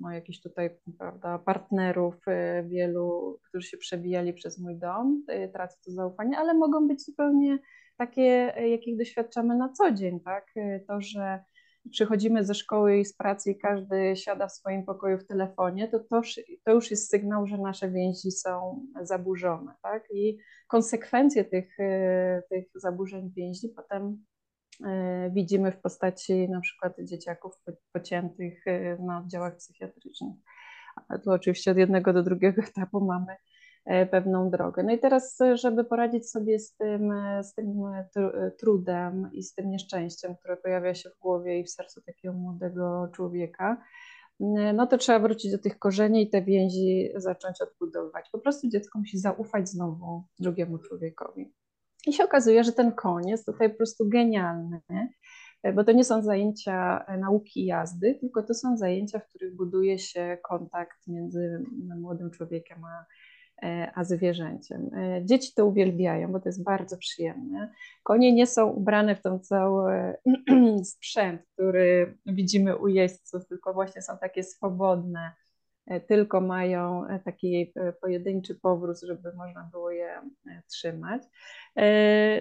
[0.00, 5.76] no, jakichś tutaj, prawda, partnerów e, wielu, którzy się przebijali przez mój dom, e, tracę
[5.84, 7.58] to zaufanie, ale mogą być zupełnie
[7.96, 10.46] takie, e, jakich doświadczamy na co dzień, tak?
[10.56, 11.44] E, To, że
[11.90, 16.00] przychodzimy ze szkoły i z pracy i każdy siada w swoim pokoju w telefonie, to,
[16.00, 16.20] to,
[16.64, 20.04] to już jest sygnał, że nasze więzi są zaburzone, tak?
[20.14, 24.33] I konsekwencje tych, e, tych zaburzeń więzi potem e,
[25.30, 30.36] widzimy w postaci na przykład dzieciaków po- pociętych e, na oddziałach psychiatrycznych.
[31.08, 33.36] A tu oczywiście od jednego do drugiego etapu mamy
[33.84, 34.82] e, pewną drogę.
[34.82, 38.50] No i teraz, e, żeby poradzić sobie z tym, e, z tym e, tru- e,
[38.50, 43.08] trudem i z tym nieszczęściem, które pojawia się w głowie i w sercu takiego młodego
[43.14, 43.82] człowieka,
[44.74, 48.30] no to trzeba wrócić do tych korzeni i te więzi zacząć odbudowywać.
[48.32, 51.52] Po prostu dziecko musi zaufać znowu drugiemu człowiekowi.
[52.06, 54.80] I się okazuje, że ten koń jest tutaj po prostu genialny,
[55.74, 59.98] bo to nie są zajęcia e, nauki jazdy, tylko to są zajęcia, w których buduje
[59.98, 61.64] się kontakt między
[62.00, 63.06] młodym człowiekiem a,
[63.66, 64.90] e, a zwierzęciem.
[64.94, 67.72] E, Dzieci to uwielbiają, bo to jest bardzo przyjemne.
[68.02, 70.14] Konie nie są ubrane w ten cały
[70.84, 75.32] sprzęt, który widzimy u jeźdźców, tylko właśnie są takie swobodne,
[76.06, 80.20] tylko mają taki pojedynczy powrót, żeby można było je
[80.70, 81.22] trzymać.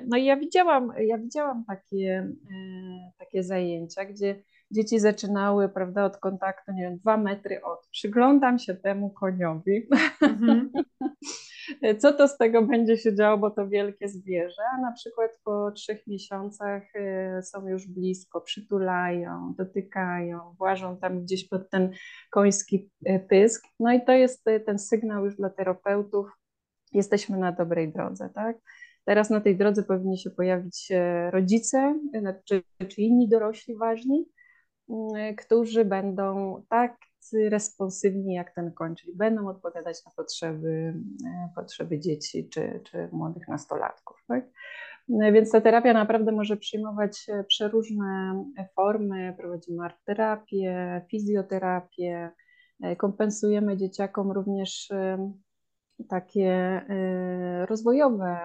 [0.07, 2.27] No i ja widziałam, ja widziałam takie,
[3.19, 7.87] takie zajęcia, gdzie dzieci zaczynały, prawda, od kontaktu, nie wiem, dwa metry od.
[7.91, 9.87] Przyglądam się temu koniowi.
[10.21, 10.67] Mm-hmm.
[11.99, 15.71] Co to z tego będzie się działo, bo to wielkie zwierzę, a na przykład po
[15.71, 21.91] trzech miesiącach y, są już blisko, przytulają, dotykają, włażą tam gdzieś pod ten
[22.31, 23.65] koński y, pysk.
[23.79, 26.27] No i to jest y, ten sygnał już dla terapeutów,
[26.91, 28.57] jesteśmy na dobrej drodze, tak?
[29.05, 30.91] Teraz na tej drodze powinni się pojawić
[31.29, 31.99] rodzice,
[32.45, 34.25] czy, czy inni dorośli ważni,
[35.37, 36.97] którzy będą tak
[37.33, 40.93] responsywni jak ten koń, czyli będą odpowiadać na potrzeby,
[41.25, 44.23] y, potrzeby dzieci czy, czy młodych nastolatków.
[44.27, 44.45] Tak?
[45.09, 48.43] Y, więc ta terapia naprawdę może przyjmować przeróżne
[48.75, 49.35] formy.
[49.37, 52.31] Prowadzimy art terapię, fizjoterapię,
[52.97, 54.91] kompensujemy dzieciakom również
[56.09, 56.81] takie
[57.69, 58.37] rozwojowe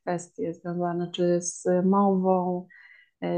[0.00, 2.66] kwestie związane czy z mową,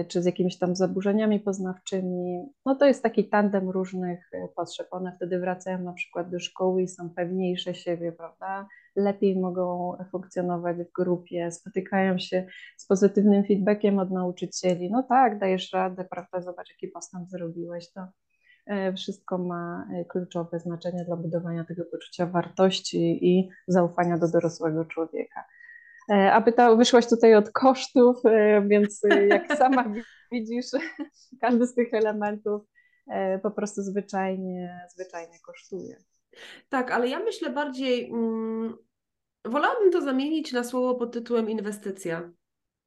[0.09, 2.46] czy z jakimiś tam zaburzeniami poznawczymi.
[2.66, 4.87] No to jest taki tandem różnych e, potrzeb.
[4.90, 8.68] One wtedy wracają na przykład do szkoły i są pewniejsze siebie, prawda?
[8.96, 12.46] Lepiej mogą funkcjonować w grupie, spotykają się
[12.77, 14.90] z pozytywnym feedbackiem od nauczycieli.
[14.90, 16.40] No tak, dajesz radę, prawda?
[16.40, 17.92] Zobacz, jaki postęp zrobiłeś.
[17.92, 18.07] To
[18.66, 25.44] e, wszystko ma kluczowe znaczenie dla budowania tego poczucia wartości i zaufania do dorosłego człowieka.
[26.11, 29.92] E, a pytał, wyszłaś tutaj od kosztów, e, więc e, jak sama
[30.33, 30.66] widzisz,
[31.40, 32.62] każdy z tych elementów
[33.42, 35.97] po prostu zwyczajnie, zwyczajnie kosztuje.
[36.69, 38.77] Tak, ale ja myślę bardziej, mm,
[39.45, 42.31] wolałabym to zamienić na słowo pod tytułem inwestycja.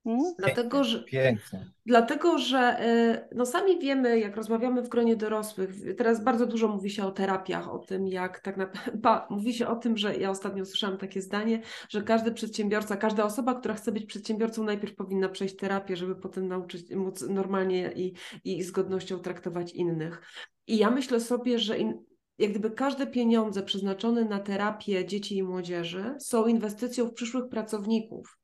[0.04, 0.34] Hmm?
[0.38, 1.66] Dlatego, że, Pięknie.
[1.86, 2.86] Dlatego, że
[3.32, 7.12] y, no sami wiemy, jak rozmawiamy w gronie dorosłych, teraz bardzo dużo mówi się o
[7.12, 11.22] terapiach, o tym, jak tak naprawdę, mówi się o tym, że ja ostatnio usłyszałam takie
[11.22, 16.16] zdanie, że każdy przedsiębiorca, każda osoba, która chce być przedsiębiorcą, najpierw powinna przejść terapię, żeby
[16.16, 20.22] potem nauczyć, móc normalnie i, i z godnością traktować innych.
[20.68, 22.04] I ja myślę sobie, że in,
[22.38, 28.40] jak gdyby każde pieniądze przeznaczone na terapię dzieci i młodzieży są inwestycją w przyszłych pracowników.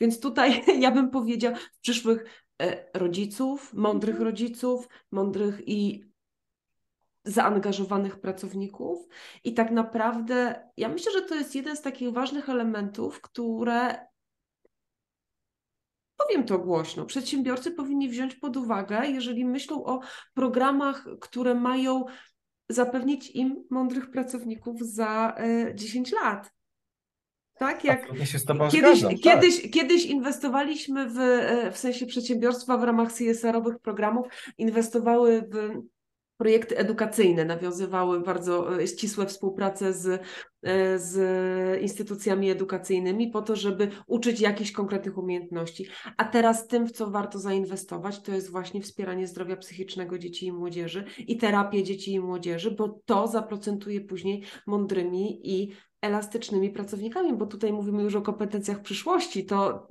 [0.00, 2.24] Więc tutaj ja bym powiedziała w przyszłych
[2.62, 4.30] e, rodziców, mądrych mhm.
[4.30, 6.04] rodziców, mądrych i
[7.24, 9.08] zaangażowanych pracowników.
[9.44, 14.06] I tak naprawdę ja myślę, że to jest jeden z takich ważnych elementów, które
[16.16, 20.00] powiem to głośno, przedsiębiorcy powinni wziąć pod uwagę, jeżeli myślą o
[20.34, 22.04] programach, które mają
[22.68, 25.36] zapewnić im mądrych pracowników za
[25.74, 26.50] 10 e, lat.
[27.58, 28.06] Tak, jak
[28.70, 29.70] kiedyś, zgadzam, kiedyś, tak.
[29.70, 34.26] kiedyś inwestowaliśmy w, e, w sensie przedsiębiorstwa w ramach CSR-owych programów,
[34.58, 35.82] inwestowały w
[36.36, 40.06] projekty edukacyjne, nawiązywały bardzo e, ścisłe współpracę z,
[40.62, 45.86] e, z instytucjami edukacyjnymi po to, żeby uczyć jakichś konkretnych umiejętności.
[46.16, 50.52] A teraz tym, w co warto zainwestować, to jest właśnie wspieranie zdrowia psychicznego dzieci i
[50.52, 55.72] młodzieży i terapię dzieci i młodzieży, bo to zaprocentuje później mądrymi i
[56.04, 59.88] elastycznymi pracownikami, bo tutaj mówimy już o kompetencjach przyszłości, to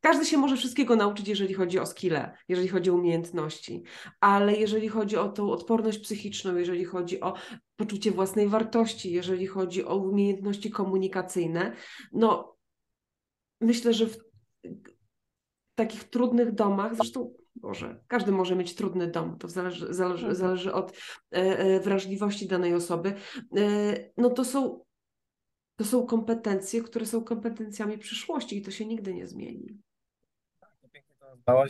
[0.00, 3.82] każdy się może wszystkiego nauczyć, jeżeli chodzi o skille, jeżeli chodzi o umiejętności,
[4.20, 7.34] ale jeżeli chodzi o tą odporność psychiczną, jeżeli chodzi o
[7.76, 11.76] poczucie własnej wartości, jeżeli chodzi o umiejętności komunikacyjne,
[12.12, 12.56] no
[13.60, 14.18] myślę, że w
[15.74, 20.34] takich trudnych domach, zresztą Boże, każdy może mieć trudny dom, to zależy, zależy, mhm.
[20.34, 23.14] zależy od e, e, wrażliwości danej osoby,
[23.56, 24.84] e, no to są
[25.76, 29.78] to są kompetencje, które są kompetencjami przyszłości i to się nigdy nie zmieni.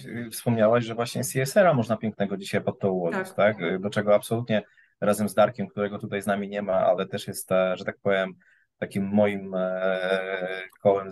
[0.06, 3.56] Y, wspomniałaś, że właśnie CSR-a można pięknego dzisiaj pod to ułożyć, tak.
[3.58, 3.80] tak?
[3.80, 4.62] Do czego absolutnie
[5.00, 8.34] razem z Darkiem, którego tutaj z nami nie ma, ale też jest, że tak powiem,
[8.82, 11.08] takim moim e, kołem,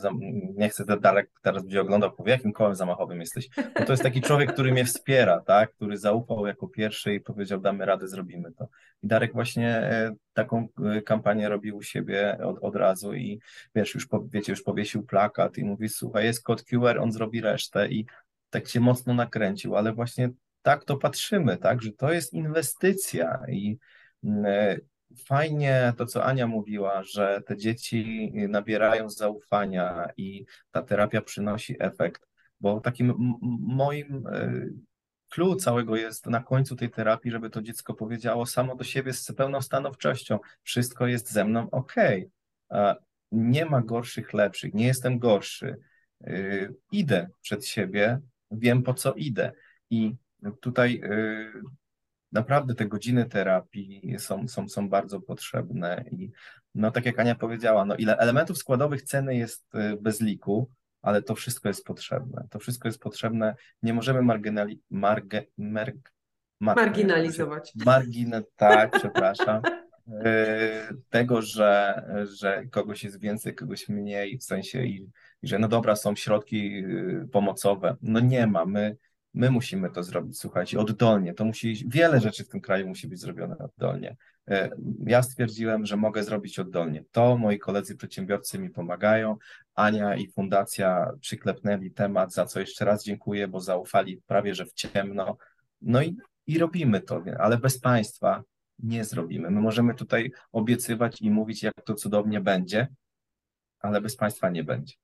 [0.56, 4.20] nie chcę Darek teraz będzie oglądał, powie, jakim kołem zamachowym jesteś, bo to jest taki
[4.20, 8.68] człowiek, który mnie wspiera, tak, który zaufał jako pierwszy i powiedział, damy radę, zrobimy to.
[9.02, 13.40] I Darek właśnie e, taką e, kampanię robił u siebie od, od razu i
[13.74, 17.88] wiesz, już wiecie, już powiesił plakat i mówi, słuchaj, jest kod QR, on zrobi resztę.
[17.88, 18.06] I
[18.50, 20.30] tak się mocno nakręcił, ale właśnie
[20.62, 23.78] tak to patrzymy, tak, że to jest inwestycja i
[25.26, 32.28] fajnie to, co Ania mówiła, że te dzieci nabierają zaufania i ta terapia przynosi efekt,
[32.60, 33.14] bo takim
[33.60, 34.24] moim
[35.28, 39.32] clue całego jest na końcu tej terapii, żeby to dziecko powiedziało samo do siebie z
[39.32, 41.94] pełną stanowczością, wszystko jest ze mną ok,
[43.32, 45.76] nie ma gorszych, lepszych, nie jestem gorszy,
[46.26, 48.20] y, idę przed siebie,
[48.50, 49.52] wiem po co idę.
[49.90, 50.16] I
[50.60, 51.52] tutaj y,
[52.32, 56.30] naprawdę te godziny terapii są, są, są bardzo potrzebne i
[56.74, 60.70] no tak jak Ania powiedziała, no ile elementów składowych ceny jest y, bez liku,
[61.02, 62.46] ale to wszystko jest potrzebne.
[62.50, 63.54] To wszystko jest potrzebne.
[63.82, 66.12] Nie możemy marginali, marge, merg,
[66.60, 67.72] mar, Marginalizować.
[67.84, 69.62] Margin, tak, przepraszam.
[70.08, 72.02] Y, tego, że,
[72.40, 75.08] że kogoś jest więcej, kogoś mniej, w sensie, i,
[75.42, 77.96] i że no dobra, są środki y, pomocowe.
[78.02, 78.96] No nie ma, my,
[79.34, 81.34] my musimy to zrobić, słuchajcie, oddolnie.
[81.34, 84.16] To musi, wiele rzeczy w tym kraju musi być zrobione oddolnie.
[84.50, 84.70] Y,
[85.06, 87.04] ja stwierdziłem, że mogę zrobić oddolnie.
[87.10, 89.36] To moi koledzy przedsiębiorcy mi pomagają.
[89.74, 94.72] Ania i fundacja przyklepnęli temat, za co jeszcze raz dziękuję, bo zaufali prawie że w
[94.72, 95.36] ciemno.
[95.80, 96.16] No i,
[96.46, 98.42] i robimy to, ale bez państwa
[98.78, 99.50] nie zrobimy.
[99.50, 102.88] My możemy tutaj obiecywać i mówić, jak to cudownie będzie,
[103.80, 104.94] ale bez państwa nie będzie.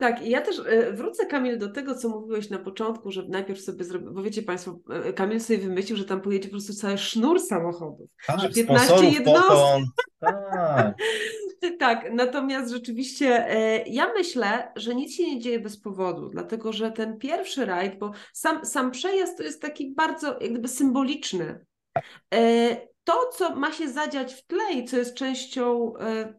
[0.00, 3.60] Tak, i ja też e, wrócę, Kamil, do tego, co mówiłeś na początku, że najpierw
[3.60, 6.98] sobie zrobić, bo wiecie Państwo, e, Kamil sobie wymyślił, że tam pojedzie po prostu cały
[6.98, 8.10] sznur samochodów.
[8.26, 9.84] Tak, że 15 jednostek.
[10.20, 10.94] Tak.
[11.78, 16.92] tak, natomiast rzeczywiście e, ja myślę, że nic się nie dzieje bez powodu, dlatego że
[16.92, 21.64] ten pierwszy rajd, bo sam, sam przejazd to jest taki bardzo jakby symboliczny
[23.04, 26.34] to, co ma się zadziać w tle i co jest częścią e,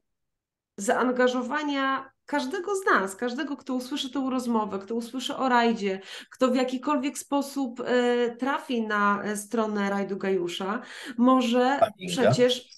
[0.78, 6.56] zaangażowania każdego z nas, każdego, kto usłyszy tę rozmowę, kto usłyszy o rajdzie, kto w
[6.56, 10.82] jakikolwiek sposób e, trafi na e, stronę rajdu Gajusza,
[11.17, 12.32] może Flaminga.
[12.32, 12.70] przecież.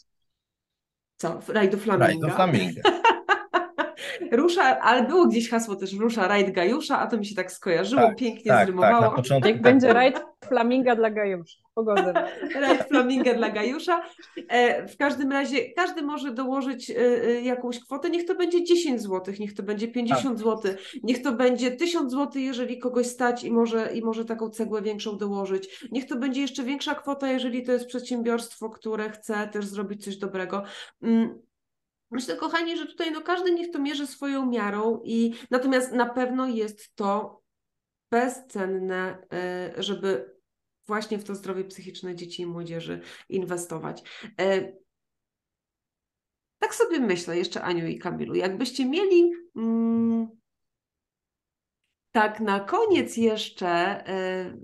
[1.17, 1.41] Co?
[1.47, 2.07] Rajdu Flaminga.
[2.07, 2.81] Rajdu Flaminga.
[4.31, 8.01] Rusza, ale było gdzieś hasło też rusza rajd Gajusza, a to mi się tak skojarzyło,
[8.01, 9.01] tak, pięknie tak, zrymowało.
[9.01, 11.63] Tak, na początku, Jak tak będzie rajd Flaminga dla Gajusza.
[11.75, 12.13] Pogodę.
[12.55, 14.03] rajd Flaminga dla Gajusza.
[14.47, 19.01] E, w każdym razie każdy może dołożyć e, e, jakąś kwotę, niech to będzie 10
[19.01, 20.37] zł, niech to będzie 50 tak.
[20.37, 20.73] zł,
[21.03, 25.17] niech to będzie 1000 zł, jeżeli kogoś stać i może, i może taką cegłę większą
[25.17, 25.87] dołożyć.
[25.91, 30.17] Niech to będzie jeszcze większa kwota, jeżeli to jest przedsiębiorstwo, które chce też zrobić coś
[30.17, 30.63] dobrego.
[32.13, 36.47] Myślę, kochani, że tutaj no każdy niech to mierzy swoją miarą i natomiast na pewno
[36.47, 37.41] jest to
[38.11, 40.33] bezcenne, e, żeby
[40.87, 44.03] właśnie w to zdrowie psychiczne dzieci i młodzieży inwestować.
[44.39, 44.73] E,
[46.59, 50.27] tak sobie myślę jeszcze Aniu i Kamilu, jakbyście mieli mm,
[52.11, 53.67] tak na koniec jeszcze
[54.07, 54.57] e,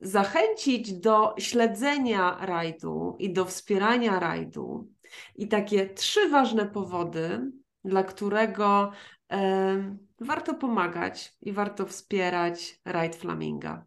[0.00, 4.92] zachęcić do śledzenia rajdu i do wspierania rajdu,
[5.34, 7.52] i takie trzy ważne powody,
[7.84, 8.92] dla którego
[9.32, 13.84] e, warto pomagać i warto wspierać Rajd Flaminga.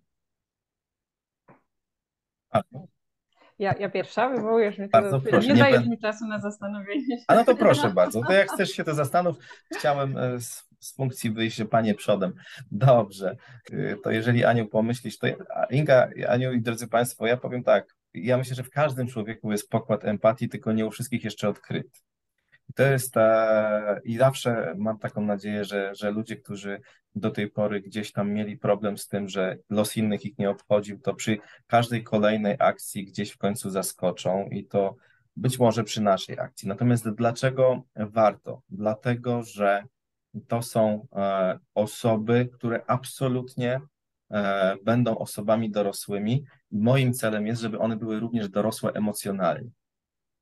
[3.60, 7.24] Ja, ja pierwsza, wywołujesz mnie bardzo proszę, nie, nie dajesz mi czasu na zastanowienie się.
[7.28, 9.38] A no to proszę bardzo, to jak chcesz się to zastanów,
[9.78, 12.34] chciałem e, z, z funkcji wyjść panie przodem.
[12.72, 13.36] Dobrze,
[13.74, 15.28] y, to jeżeli Aniu pomyślisz, to
[15.70, 19.70] Inga, Aniu i drodzy Państwo, ja powiem tak, ja myślę, że w każdym człowieku jest
[19.70, 22.00] pokład empatii, tylko nie u wszystkich jeszcze odkryty.
[22.70, 26.82] I to jest ta, i zawsze mam taką nadzieję, że, że ludzie, którzy
[27.16, 31.00] do tej pory gdzieś tam mieli problem z tym, że los innych ich nie obchodził,
[31.00, 34.96] to przy każdej kolejnej akcji gdzieś w końcu zaskoczą i to
[35.36, 36.68] być może przy naszej akcji.
[36.68, 38.62] Natomiast dlaczego warto?
[38.70, 39.84] Dlatego, że
[40.48, 43.82] to są e, osoby, które absolutnie
[44.84, 46.44] będą osobami dorosłymi.
[46.72, 49.70] Moim celem jest, żeby one były również dorosłe emocjonalnie.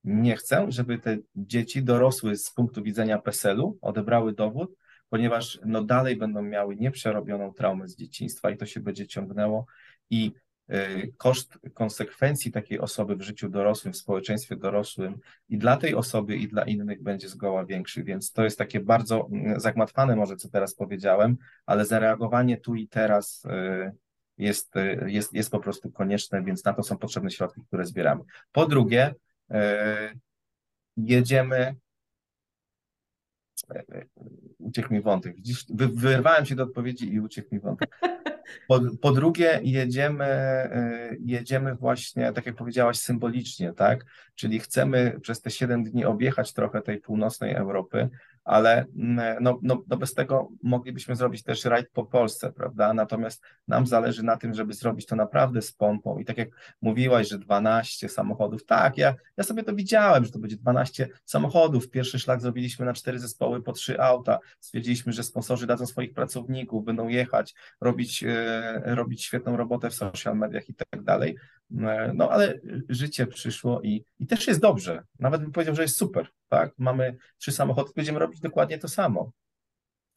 [0.04, 4.74] Nie chcę, żeby te dzieci dorosły z punktu widzenia PESEL-u, odebrały dowód,
[5.10, 9.66] ponieważ no dalej będą miały nieprzerobioną traumę z dzieciństwa i to się będzie ciągnęło
[10.10, 10.32] i
[11.18, 16.48] koszt konsekwencji takiej osoby w życiu dorosłym, w społeczeństwie dorosłym i dla tej osoby, i
[16.48, 18.04] dla innych będzie zgoła większy.
[18.04, 22.88] Więc to jest takie bardzo mm, zagmatwane, może co teraz powiedziałem, ale zareagowanie tu i
[22.88, 23.92] teraz y,
[24.38, 28.24] jest, y, jest, jest po prostu konieczne, więc na to są potrzebne środki, które zbieramy.
[28.52, 29.16] Po drugie,
[30.98, 31.76] jedziemy.
[34.58, 35.36] Uciekł mi wątek.
[35.94, 38.00] Wyrwałem się do odpowiedzi i uciekł mi wątek.
[38.68, 44.06] Po, po, drugie, jedziemy, e, jedziemy właśnie, tak jak powiedziałaś, symbolicznie, tak?
[44.36, 48.10] Czyli chcemy przez te 7 dni objechać trochę tej północnej Europy,
[48.48, 52.94] ale mm, no, no, no bez tego moglibyśmy zrobić też rajd po Polsce, prawda?
[52.94, 56.18] Natomiast nam zależy na tym, żeby zrobić to naprawdę z pompą.
[56.18, 56.50] I tak jak
[56.82, 61.90] mówiłaś, że 12 samochodów, tak, ja, ja sobie to widziałem, że to będzie 12 samochodów.
[61.90, 64.40] Pierwszy szlak zrobiliśmy na cztery zespoły po trzy auta.
[64.60, 70.38] Stwierdziliśmy, że sponsorzy dadzą swoich pracowników, będą jechać, robić, e, robić świetną robotę w social
[70.38, 71.36] mediach i tak dalej.
[71.80, 72.54] E, no ale
[72.90, 75.04] życie przyszło i, i też jest dobrze.
[75.20, 76.28] Nawet bym powiedział, że jest super.
[76.50, 76.74] Tak?
[76.78, 79.32] Mamy trzy samochody, będziemy robić dokładnie to samo.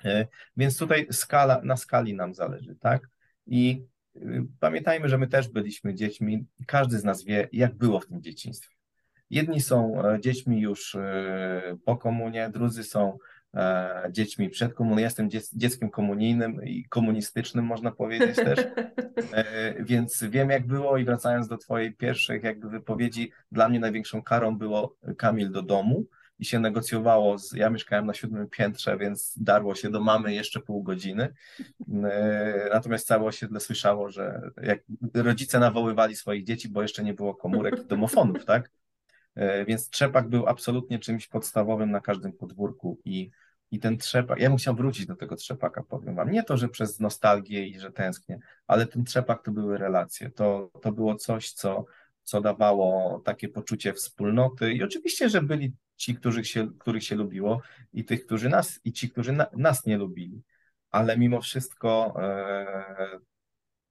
[0.05, 0.27] E,
[0.57, 3.09] więc tutaj skala, na skali nam zależy, tak?
[3.47, 3.85] I
[4.17, 8.23] y, pamiętajmy, że my też byliśmy dziećmi, każdy z nas wie, jak było w tym
[8.23, 8.75] dzieciństwie.
[9.31, 13.19] Jedni są e, dziećmi już e, po komunie, drudzy są
[14.11, 14.97] dziećmi przed komuną.
[14.97, 18.59] Ja jestem dzieckiem komunijnym i komunistycznym, można powiedzieć też,
[19.91, 24.59] więc wiem jak było i wracając do Twojej pierwszych jakby wypowiedzi, dla mnie największą karą
[24.59, 26.07] było Kamil do domu
[26.41, 30.61] i się negocjowało, z, ja mieszkałem na siódmym piętrze, więc darło się do mamy jeszcze
[30.61, 31.35] pół godziny,
[32.73, 34.81] natomiast całe osiedle słyszało, że jak
[35.15, 38.71] rodzice nawoływali swoich dzieci, bo jeszcze nie było komórek i domofonów, tak?
[39.35, 43.31] E, więc trzepak był absolutnie czymś podstawowym na każdym podwórku i,
[43.71, 46.31] i ten trzepak, ja musiał wrócić do tego trzepaka, powiem wam.
[46.31, 50.31] Nie to, że przez nostalgię i że tęsknię, ale ten trzepak to były relacje.
[50.31, 51.85] To, to było coś, co,
[52.23, 57.63] co dawało takie poczucie wspólnoty i oczywiście, że byli ci, których się, których się lubiło
[57.93, 60.43] i tych, którzy nas, i ci, którzy na, nas nie lubili.
[60.91, 63.19] Ale mimo wszystko e,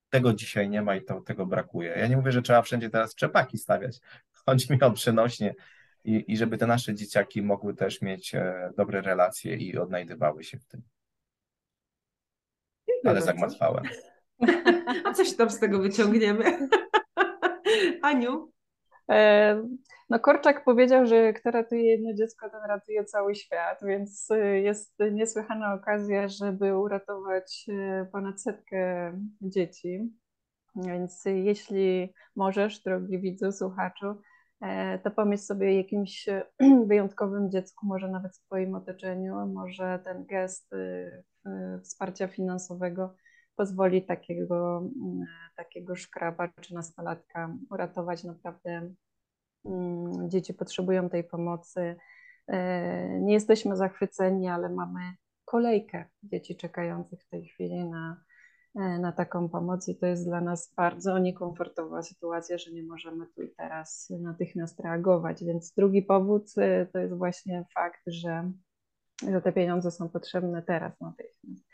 [0.09, 1.89] tego dzisiaj nie ma i to, tego brakuje.
[1.89, 3.99] Ja nie mówię, że trzeba wszędzie teraz trzepaki stawiać,
[4.45, 5.55] chodzi mi o przenośnie
[6.03, 10.57] i, i żeby te nasze dzieciaki mogły też mieć e, dobre relacje i odnajdywały się
[10.57, 10.81] w tym.
[12.87, 13.83] Dziękuję Ale zagmatwałem.
[15.05, 16.69] A coś tam z tego wyciągniemy.
[18.01, 18.51] Aniu?
[20.09, 24.95] No Korczak powiedział, że kto ratuje jedno dziecko, ten ratuje cały świat, więc e, jest
[25.11, 27.65] niesłychana okazja, żeby uratować
[28.11, 30.13] ponad setkę dzieci.
[30.75, 34.15] Więc jeśli możesz, drogi widzu, słuchaczu,
[34.61, 36.45] E, to pomyśl sobie o jakimś e,
[36.87, 41.23] wyjątkowym dziecku, może nawet w Twoim otoczeniu, może ten gest y,
[41.83, 43.15] wsparcia finansowego
[43.55, 48.23] pozwoli takiego, mm, takiego szkraba czy nastolatka uratować.
[48.23, 48.93] Naprawdę
[50.27, 51.95] dzieci potrzebują tej pomocy.
[52.47, 54.99] E, nie jesteśmy zachwyceni, ale mamy
[55.45, 58.23] kolejkę dzieci czekających w tej chwili na,
[58.75, 63.27] E, na taką pomoc i to jest dla nas bardzo niekomfortowa sytuacja, że nie możemy
[63.27, 65.43] tu i teraz natychmiast reagować.
[65.43, 68.51] Więc drugi powód e, to jest właśnie fakt, że,
[69.31, 71.65] że te pieniądze są potrzebne teraz natychmiast.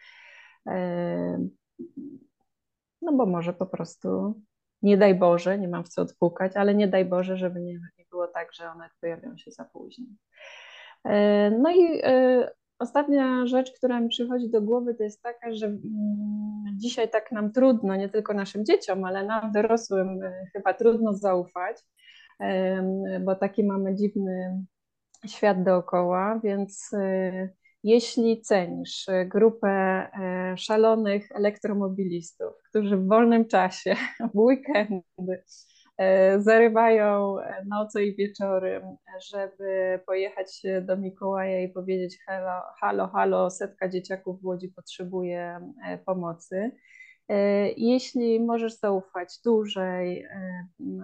[3.01, 4.41] No bo może po prostu,
[4.85, 8.05] nie daj Boże, nie mam w co odpukać, ale nie daj Boże, żeby nie, nie
[8.09, 10.05] było tak, że one pojawią się za późno.
[11.59, 12.01] No i
[12.79, 15.81] Ostatnia rzecz, która mi przychodzi do głowy, to jest taka, że mm,
[16.77, 21.77] dzisiaj tak nam trudno, nie tylko naszym dzieciom, ale nam dorosłym e, chyba trudno zaufać,
[23.21, 24.65] bo taki mamy dziwny
[25.27, 27.49] świat dookoła, więc e,
[27.85, 33.95] jeśli cenisz grupę e, szalonych elektromobilistów, którzy w wolnym czasie,
[34.33, 35.43] w weekendy
[35.97, 38.81] E, zarywają noce i wieczory,
[39.31, 45.97] żeby pojechać do Mikołaja i powiedzieć halo, halo, halo, setka dzieciaków w Łodzi potrzebuje e,
[45.97, 46.71] pomocy.
[47.29, 50.27] E, jeśli możesz zaufać dużej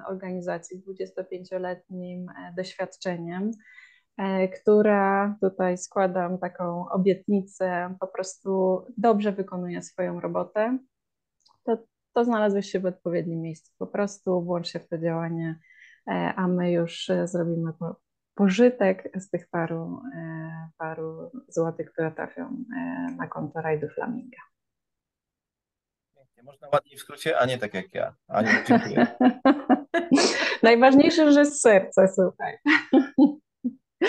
[0.07, 2.25] organizacji z 25-letnim
[2.57, 3.51] doświadczeniem,
[4.61, 10.77] która tutaj składam taką obietnicę, po prostu dobrze wykonuje swoją robotę,
[11.63, 11.77] to
[12.13, 13.73] to znalazłeś się w odpowiednim miejscu.
[13.77, 15.59] Po prostu włącz się w to działanie,
[16.07, 17.73] e, a my już e, zrobimy
[18.35, 22.63] pożytek z tych paru, e, paru złotych, które trafią
[23.17, 24.37] na konto Rajdu Flaminga.
[26.43, 28.15] Można ładniej w skrócie, a nie tak jak ja.
[28.27, 29.07] A nie, dziękuję.
[30.63, 32.57] Najważniejsze, że z serca, słuchaj.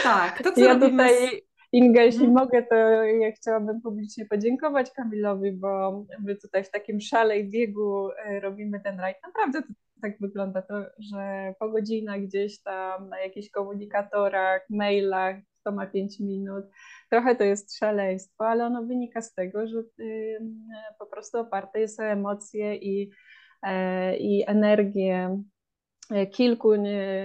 [0.03, 2.45] Tak, to co ja tutaj Inga, jeśli Mhm.
[2.45, 2.75] mogę, to
[3.05, 8.81] ja chciałabym publicznie podziękować Kamilowi, bo my tutaj w takim szale i biegu e, robimy
[8.81, 9.17] ten rajd.
[9.27, 9.69] Naprawdę to
[10.03, 16.21] tak wygląda to, że po godzinach gdzieś tam na jakichś komunikatorach, mailach, to ma 5
[16.21, 16.65] minut.
[17.11, 19.83] Trochę to jest szaleństwo, ale ono wynika z tego, że
[20.99, 23.11] po prostu oparte jest o emocje i,
[23.63, 25.43] e, i energię
[26.33, 26.71] kilku,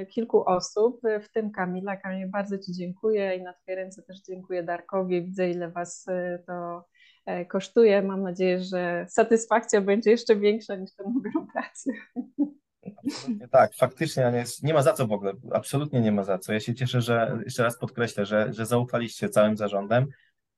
[0.09, 1.97] kilku osób, w tym Kamila.
[1.97, 5.23] Kamil, bardzo Ci dziękuję i na Twoje ręce też dziękuję Darkowi.
[5.23, 6.85] Widzę, ile Was e, to
[7.25, 8.01] e, kosztuje.
[8.01, 11.91] Mam nadzieję, że satysfakcja będzie jeszcze większa niż ten ogrom pracy.
[12.97, 16.53] Absolutnie tak, faktycznie nie, nie ma za co w ogóle, absolutnie nie ma za co.
[16.53, 20.07] Ja się cieszę, że jeszcze raz podkreślę, że, że zaufaliście całym zarządem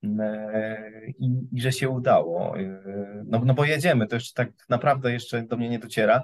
[0.03, 2.53] e, i, i że się udało.
[3.25, 6.23] No, no bo jedziemy, to już tak naprawdę jeszcze do mnie nie dociera,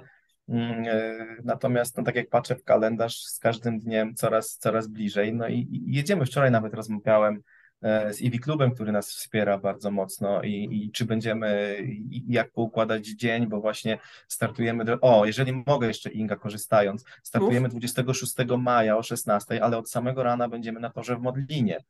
[1.44, 5.34] natomiast, no, tak jak patrzę w kalendarz, z każdym dniem coraz, coraz bliżej.
[5.34, 6.26] No i, i jedziemy.
[6.26, 7.42] Wczoraj nawet rozmawiałem
[7.82, 12.50] e, z Iwi Klubem, który nas wspiera bardzo mocno i, i czy będziemy, i, jak
[12.50, 18.96] poukładać dzień, bo właśnie startujemy, do, o, jeżeli mogę jeszcze Inga korzystając, startujemy 26 maja
[18.96, 21.84] o 16, ale od samego rana będziemy na torze w Modlinie.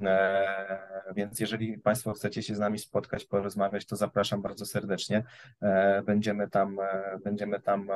[0.00, 5.24] E, więc jeżeli Państwo chcecie się z nami spotkać, porozmawiać, to zapraszam bardzo serdecznie.
[5.62, 7.88] E, będziemy tam, e, będziemy tam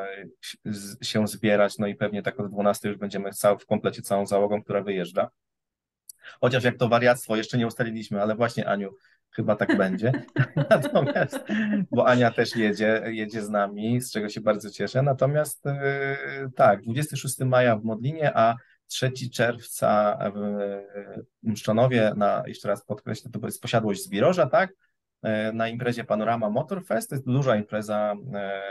[1.02, 3.30] się zbierać, no i pewnie tak od 12 już będziemy
[3.60, 5.30] w komplecie całą załogą, która wyjeżdża.
[6.40, 8.90] Chociaż jak to wariactwo jeszcze nie ustaliliśmy, ale właśnie Aniu,
[9.30, 10.12] chyba tak będzie.
[10.70, 11.38] Natomiast,
[11.90, 15.02] bo Ania też jedzie, jedzie z nami, z czego się bardzo cieszę.
[15.02, 15.64] Natomiast
[16.56, 18.56] tak, 26 maja w Modlinie, a
[18.86, 20.62] 3 czerwca w
[21.42, 24.72] Mszczonowie, na, jeszcze raz podkreślę, to jest posiadłość Zbiroża, tak?
[25.22, 27.08] E, na imprezie Panorama Motor Fest.
[27.08, 28.62] To jest duża impreza, e,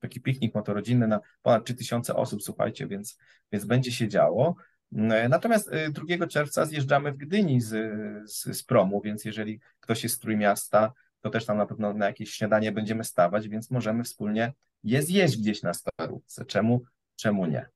[0.00, 3.18] taki piknik motorodzinny na ponad 3000 osób, słuchajcie, więc,
[3.52, 4.56] więc będzie się działo.
[4.96, 7.68] E, natomiast 2 czerwca zjeżdżamy w Gdyni z,
[8.30, 12.06] z, z promu, więc jeżeli ktoś jest z Trójmiasta, to też tam na pewno na
[12.06, 14.52] jakieś śniadanie będziemy stawać, więc możemy wspólnie
[14.84, 16.44] je zjeść gdzieś na starówce.
[16.44, 16.84] Czemu,
[17.16, 17.68] czemu nie?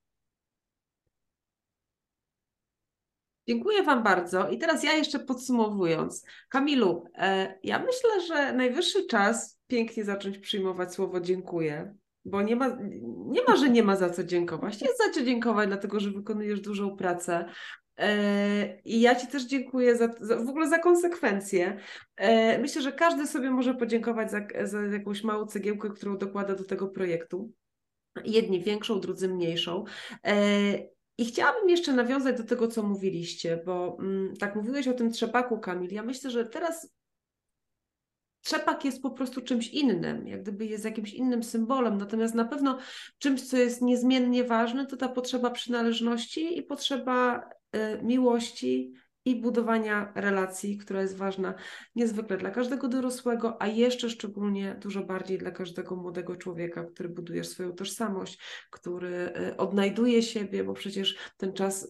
[3.48, 4.48] Dziękuję Wam bardzo.
[4.48, 6.24] I teraz ja jeszcze podsumowując.
[6.48, 12.78] Kamilu, e, ja myślę, że najwyższy czas pięknie zacząć przyjmować słowo dziękuję, bo nie ma,
[13.26, 14.82] nie ma, że nie ma za co dziękować.
[14.82, 17.44] Jest za co dziękować, dlatego że wykonujesz dużą pracę.
[17.98, 21.78] E, I ja Ci też dziękuję za, za, w ogóle za konsekwencje.
[22.16, 26.64] E, myślę, że każdy sobie może podziękować za, za jakąś małą cegiełkę, którą dokłada do
[26.64, 27.52] tego projektu.
[28.24, 29.84] Jedni większą, drudzy mniejszą.
[31.18, 35.58] I chciałabym jeszcze nawiązać do tego, co mówiliście, bo mm, tak mówiłeś o tym trzepaku,
[35.58, 35.92] Kamil.
[35.92, 36.88] Ja myślę, że teraz
[38.42, 42.78] trzepak jest po prostu czymś innym, jak gdyby jest jakimś innym symbolem, natomiast na pewno
[43.18, 48.92] czymś, co jest niezmiennie ważne, to ta potrzeba przynależności i potrzeba y, miłości,
[49.24, 51.54] i budowania relacji, która jest ważna
[51.94, 57.44] niezwykle dla każdego dorosłego, a jeszcze szczególnie dużo bardziej dla każdego młodego człowieka, który buduje
[57.44, 58.38] swoją tożsamość,
[58.70, 61.88] który y, odnajduje siebie, bo przecież ten czas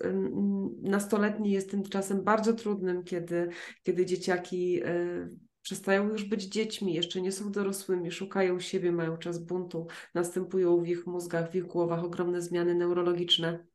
[0.82, 3.48] nastoletni jest tym czasem bardzo trudnym, kiedy,
[3.82, 9.38] kiedy dzieciaki y, przestają już być dziećmi, jeszcze nie są dorosłymi, szukają siebie, mają czas
[9.38, 13.71] buntu, następują w ich mózgach, w ich głowach ogromne zmiany neurologiczne.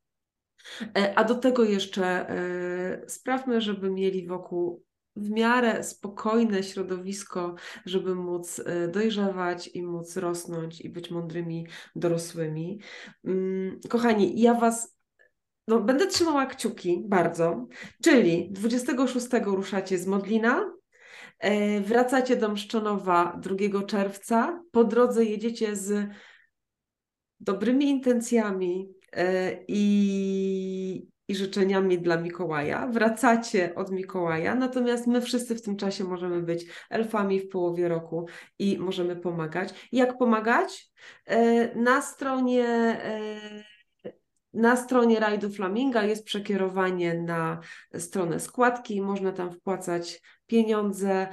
[0.96, 4.84] E, a do tego jeszcze e, sprawmy, żeby mieli wokół
[5.16, 7.56] w miarę spokojne środowisko,
[7.86, 12.80] żeby móc e, dojrzewać i móc rosnąć i być mądrymi dorosłymi.
[13.26, 14.98] Mm, kochani, ja Was
[15.68, 17.68] no, będę trzymała kciuki bardzo,
[18.04, 20.74] czyli 26 ruszacie z Modlina,
[21.82, 26.10] wracacie do Mszczonowa 2 czerwca, po drodze jedziecie z
[27.40, 28.97] dobrymi intencjami,
[29.68, 32.88] i, i życzeniami dla Mikołaja.
[32.88, 38.28] Wracacie od Mikołaja, natomiast my wszyscy w tym czasie możemy być elfami w połowie roku
[38.60, 39.88] i możemy pomagać.
[39.92, 40.92] Jak pomagać?
[41.26, 43.40] E, na stronie e,
[44.54, 47.60] na stronie rajdu Flaminga jest przekierowanie na
[47.98, 51.28] stronę składki, można tam wpłacać pieniądze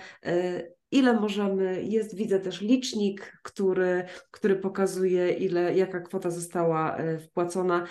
[0.94, 1.82] ile możemy.
[1.82, 7.86] Jest, widzę też licznik, który, który pokazuje, ile, jaka kwota została e, wpłacona.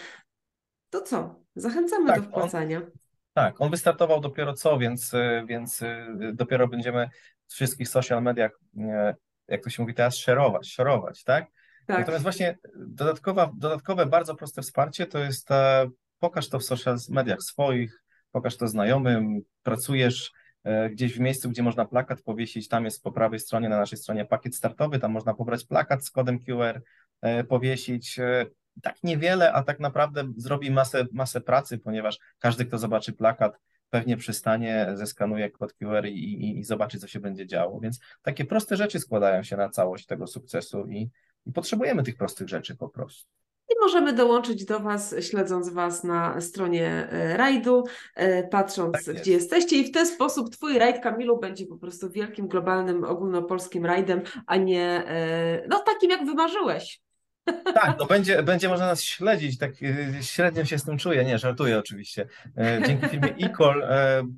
[0.89, 1.43] To co?
[1.56, 2.78] Zachęcamy tak, do wpłacania.
[2.78, 2.91] On,
[3.34, 7.10] tak, on wystartował dopiero co, więc, e, więc e, dopiero będziemy
[7.47, 8.60] w wszystkich social mediach,
[9.47, 11.45] jak to się mówi teraz, szerować, szerować, tak?
[11.88, 11.99] tak.
[11.99, 15.49] Natomiast właśnie dodatkowa, dodatkowe, bardzo proste wsparcie to jest
[16.20, 20.32] pokaż to w social mediach swoich, pokaż to znajomym, pracujesz
[20.91, 24.26] gdzieś w miejscu, gdzie można plakat powiesić, tam jest po prawej stronie, na naszej stronie
[24.26, 26.82] pakiet startowy, tam można pobrać plakat z kodem QR,
[27.22, 28.20] e, powiesić.
[28.20, 28.45] E,
[28.82, 33.59] tak niewiele, a tak naprawdę zrobi masę, masę pracy, ponieważ każdy, kto zobaczy plakat,
[33.89, 37.80] pewnie przystanie, zeskanuje kod QR i, i, i zobaczy, co się będzie działo.
[37.80, 41.09] Więc takie proste rzeczy składają się na całość tego sukcesu i,
[41.45, 43.43] i potrzebujemy tych prostych rzeczy po prostu.
[43.70, 47.84] I możemy dołączyć do Was, śledząc Was na stronie e, rajdu,
[48.16, 49.22] e, patrząc, tak jest.
[49.22, 49.76] gdzie jesteście.
[49.76, 54.57] I w ten sposób Twój rajd, Kamilu, będzie po prostu wielkim, globalnym, ogólnopolskim rajdem, a
[54.57, 57.01] nie e, no, takim, jak wymarzyłeś.
[57.74, 59.72] Tak, no będzie, będzie można nas śledzić, tak
[60.22, 62.28] średnio się z tym czuję, nie, żartuję oczywiście.
[62.88, 63.88] Dzięki filmie e-call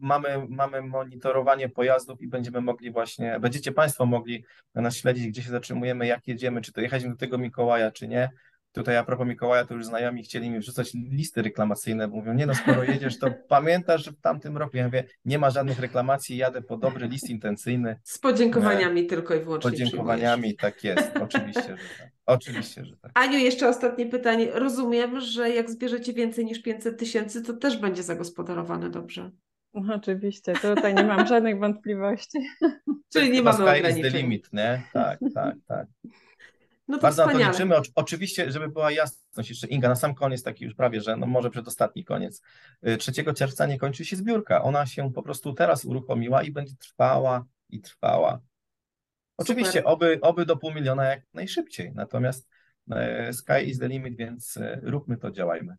[0.02, 4.46] mamy, mamy monitorowanie pojazdów i będziemy mogli właśnie, będziecie Państwo mogli
[4.76, 8.30] nas śledzić, gdzie się zatrzymujemy, jak jedziemy, czy to jechać do tego Mikołaja, czy nie.
[8.76, 12.56] Tutaj a propos Mikołaja, to już znajomi chcieli mi wrzucać listy reklamacyjne, mówią, nie no,
[12.56, 16.62] skoro jedziesz, to pamiętasz, że w tamtym roku, ja mówię, nie ma żadnych reklamacji, jadę
[16.62, 18.00] po dobry list intencyjny.
[18.04, 19.72] Z podziękowaniami tylko i wyłącznie.
[19.72, 22.10] Podziękowaniami, tak jest, oczywiście, że tak.
[22.26, 23.12] Oczywiście, że tak.
[23.14, 24.52] Aniu, jeszcze ostatnie pytanie.
[24.54, 29.32] Rozumiem, że jak zbierzecie więcej niż 500 tysięcy, to też będzie zagospodarowane dobrze.
[29.96, 32.40] Oczywiście, tutaj nie mam żadnych wątpliwości.
[33.14, 34.14] Czyli nie mamy ograniczeń.
[34.14, 34.82] Limit, nie?
[34.94, 35.88] Tak, tak, tak.
[36.88, 37.52] No Bardzo na to wspaniale.
[37.54, 37.76] liczymy.
[37.76, 41.28] Oczy- Oczywiście, żeby była jasność, jeszcze Inga, na sam koniec, taki już prawie, że no
[41.28, 42.42] może przedostatni koniec.
[42.88, 44.64] Y, 3 czerwca nie kończy się zbiórka.
[44.64, 48.40] Ona się po prostu teraz uruchomiła i będzie trwała i trwała.
[49.38, 49.88] Oczywiście, Super.
[49.88, 51.92] oby, oby do pół miliona jak najszybciej.
[51.96, 52.48] Natomiast
[52.92, 55.76] e, sky is the limit, więc e, róbmy to, działajmy.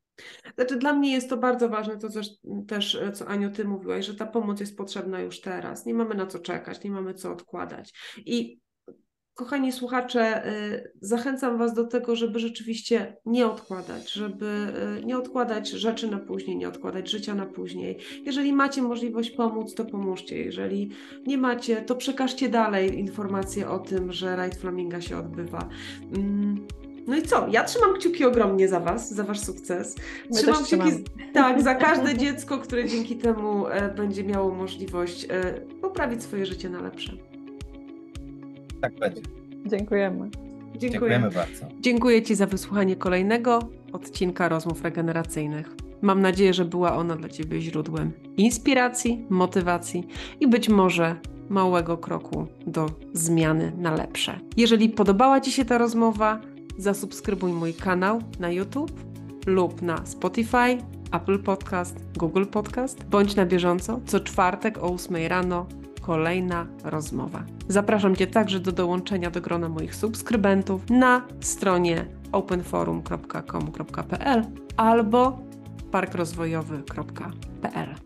[0.55, 2.29] Znaczy, dla mnie jest to bardzo ważne, to też,
[2.69, 5.87] też, e, co Aniu, ty mówiłaś, że ta pomoc jest potrzebna już teraz.
[5.87, 7.93] Nie mamy na co czekać, nie mamy co odkładać.
[8.17, 8.61] I
[9.37, 14.47] kochani słuchacze, y, zachęcam Was do tego, żeby rzeczywiście nie odkładać, żeby
[15.03, 17.99] y, nie odkładać rzeczy na później, nie odkładać życia na później.
[18.25, 20.39] Jeżeli macie możliwość pomóc, to pomóżcie.
[20.39, 20.91] Jeżeli
[21.27, 25.69] nie macie, to przekażcie dalej informacje o tym, że Rajd Flaminga się odbywa.
[26.17, 26.67] Mm,
[27.07, 27.47] No i co?
[27.51, 29.97] Ja trzymam kciuki ogromnie za Was, za Wasz sukces.
[30.31, 30.91] My Trzymam kciuki
[31.33, 36.71] tak, za każde dziecko, które dzięki temu e, będzie miało możliwość e, poprawić swoje życie
[36.71, 37.36] na lepsze.
[38.81, 39.23] Tak będzie.
[39.67, 40.31] Dziękujemy.
[40.79, 40.91] Dziękuję.
[40.91, 41.67] Dziękujemy bardzo.
[41.81, 43.59] Dziękuję Ci za wysłuchanie kolejnego
[43.93, 45.75] odcinka rozmów regeneracyjnych.
[46.03, 50.07] Mam nadzieję, że była ona dla Ciebie źródłem inspiracji, motywacji
[50.41, 51.17] i być może
[51.49, 54.41] małego kroku do zmiany na lepsze.
[54.57, 56.41] Jeżeli podobała Ci się ta rozmowa,
[56.79, 58.93] zasubskrybuj mój kanał na YouTube
[59.47, 60.79] lub na Spotify,
[61.13, 63.05] Apple Podcast, Google Podcast.
[63.05, 65.67] Bądź na bieżąco co czwartek o 8 rano
[66.07, 67.45] kolejna rozmowa.
[67.69, 74.45] Zapraszam Cię także do dołączenia do grona moich subskrybentów na stronie openforum.com.pl
[74.77, 75.39] albo
[75.91, 78.06] parkrozwojowy.pl.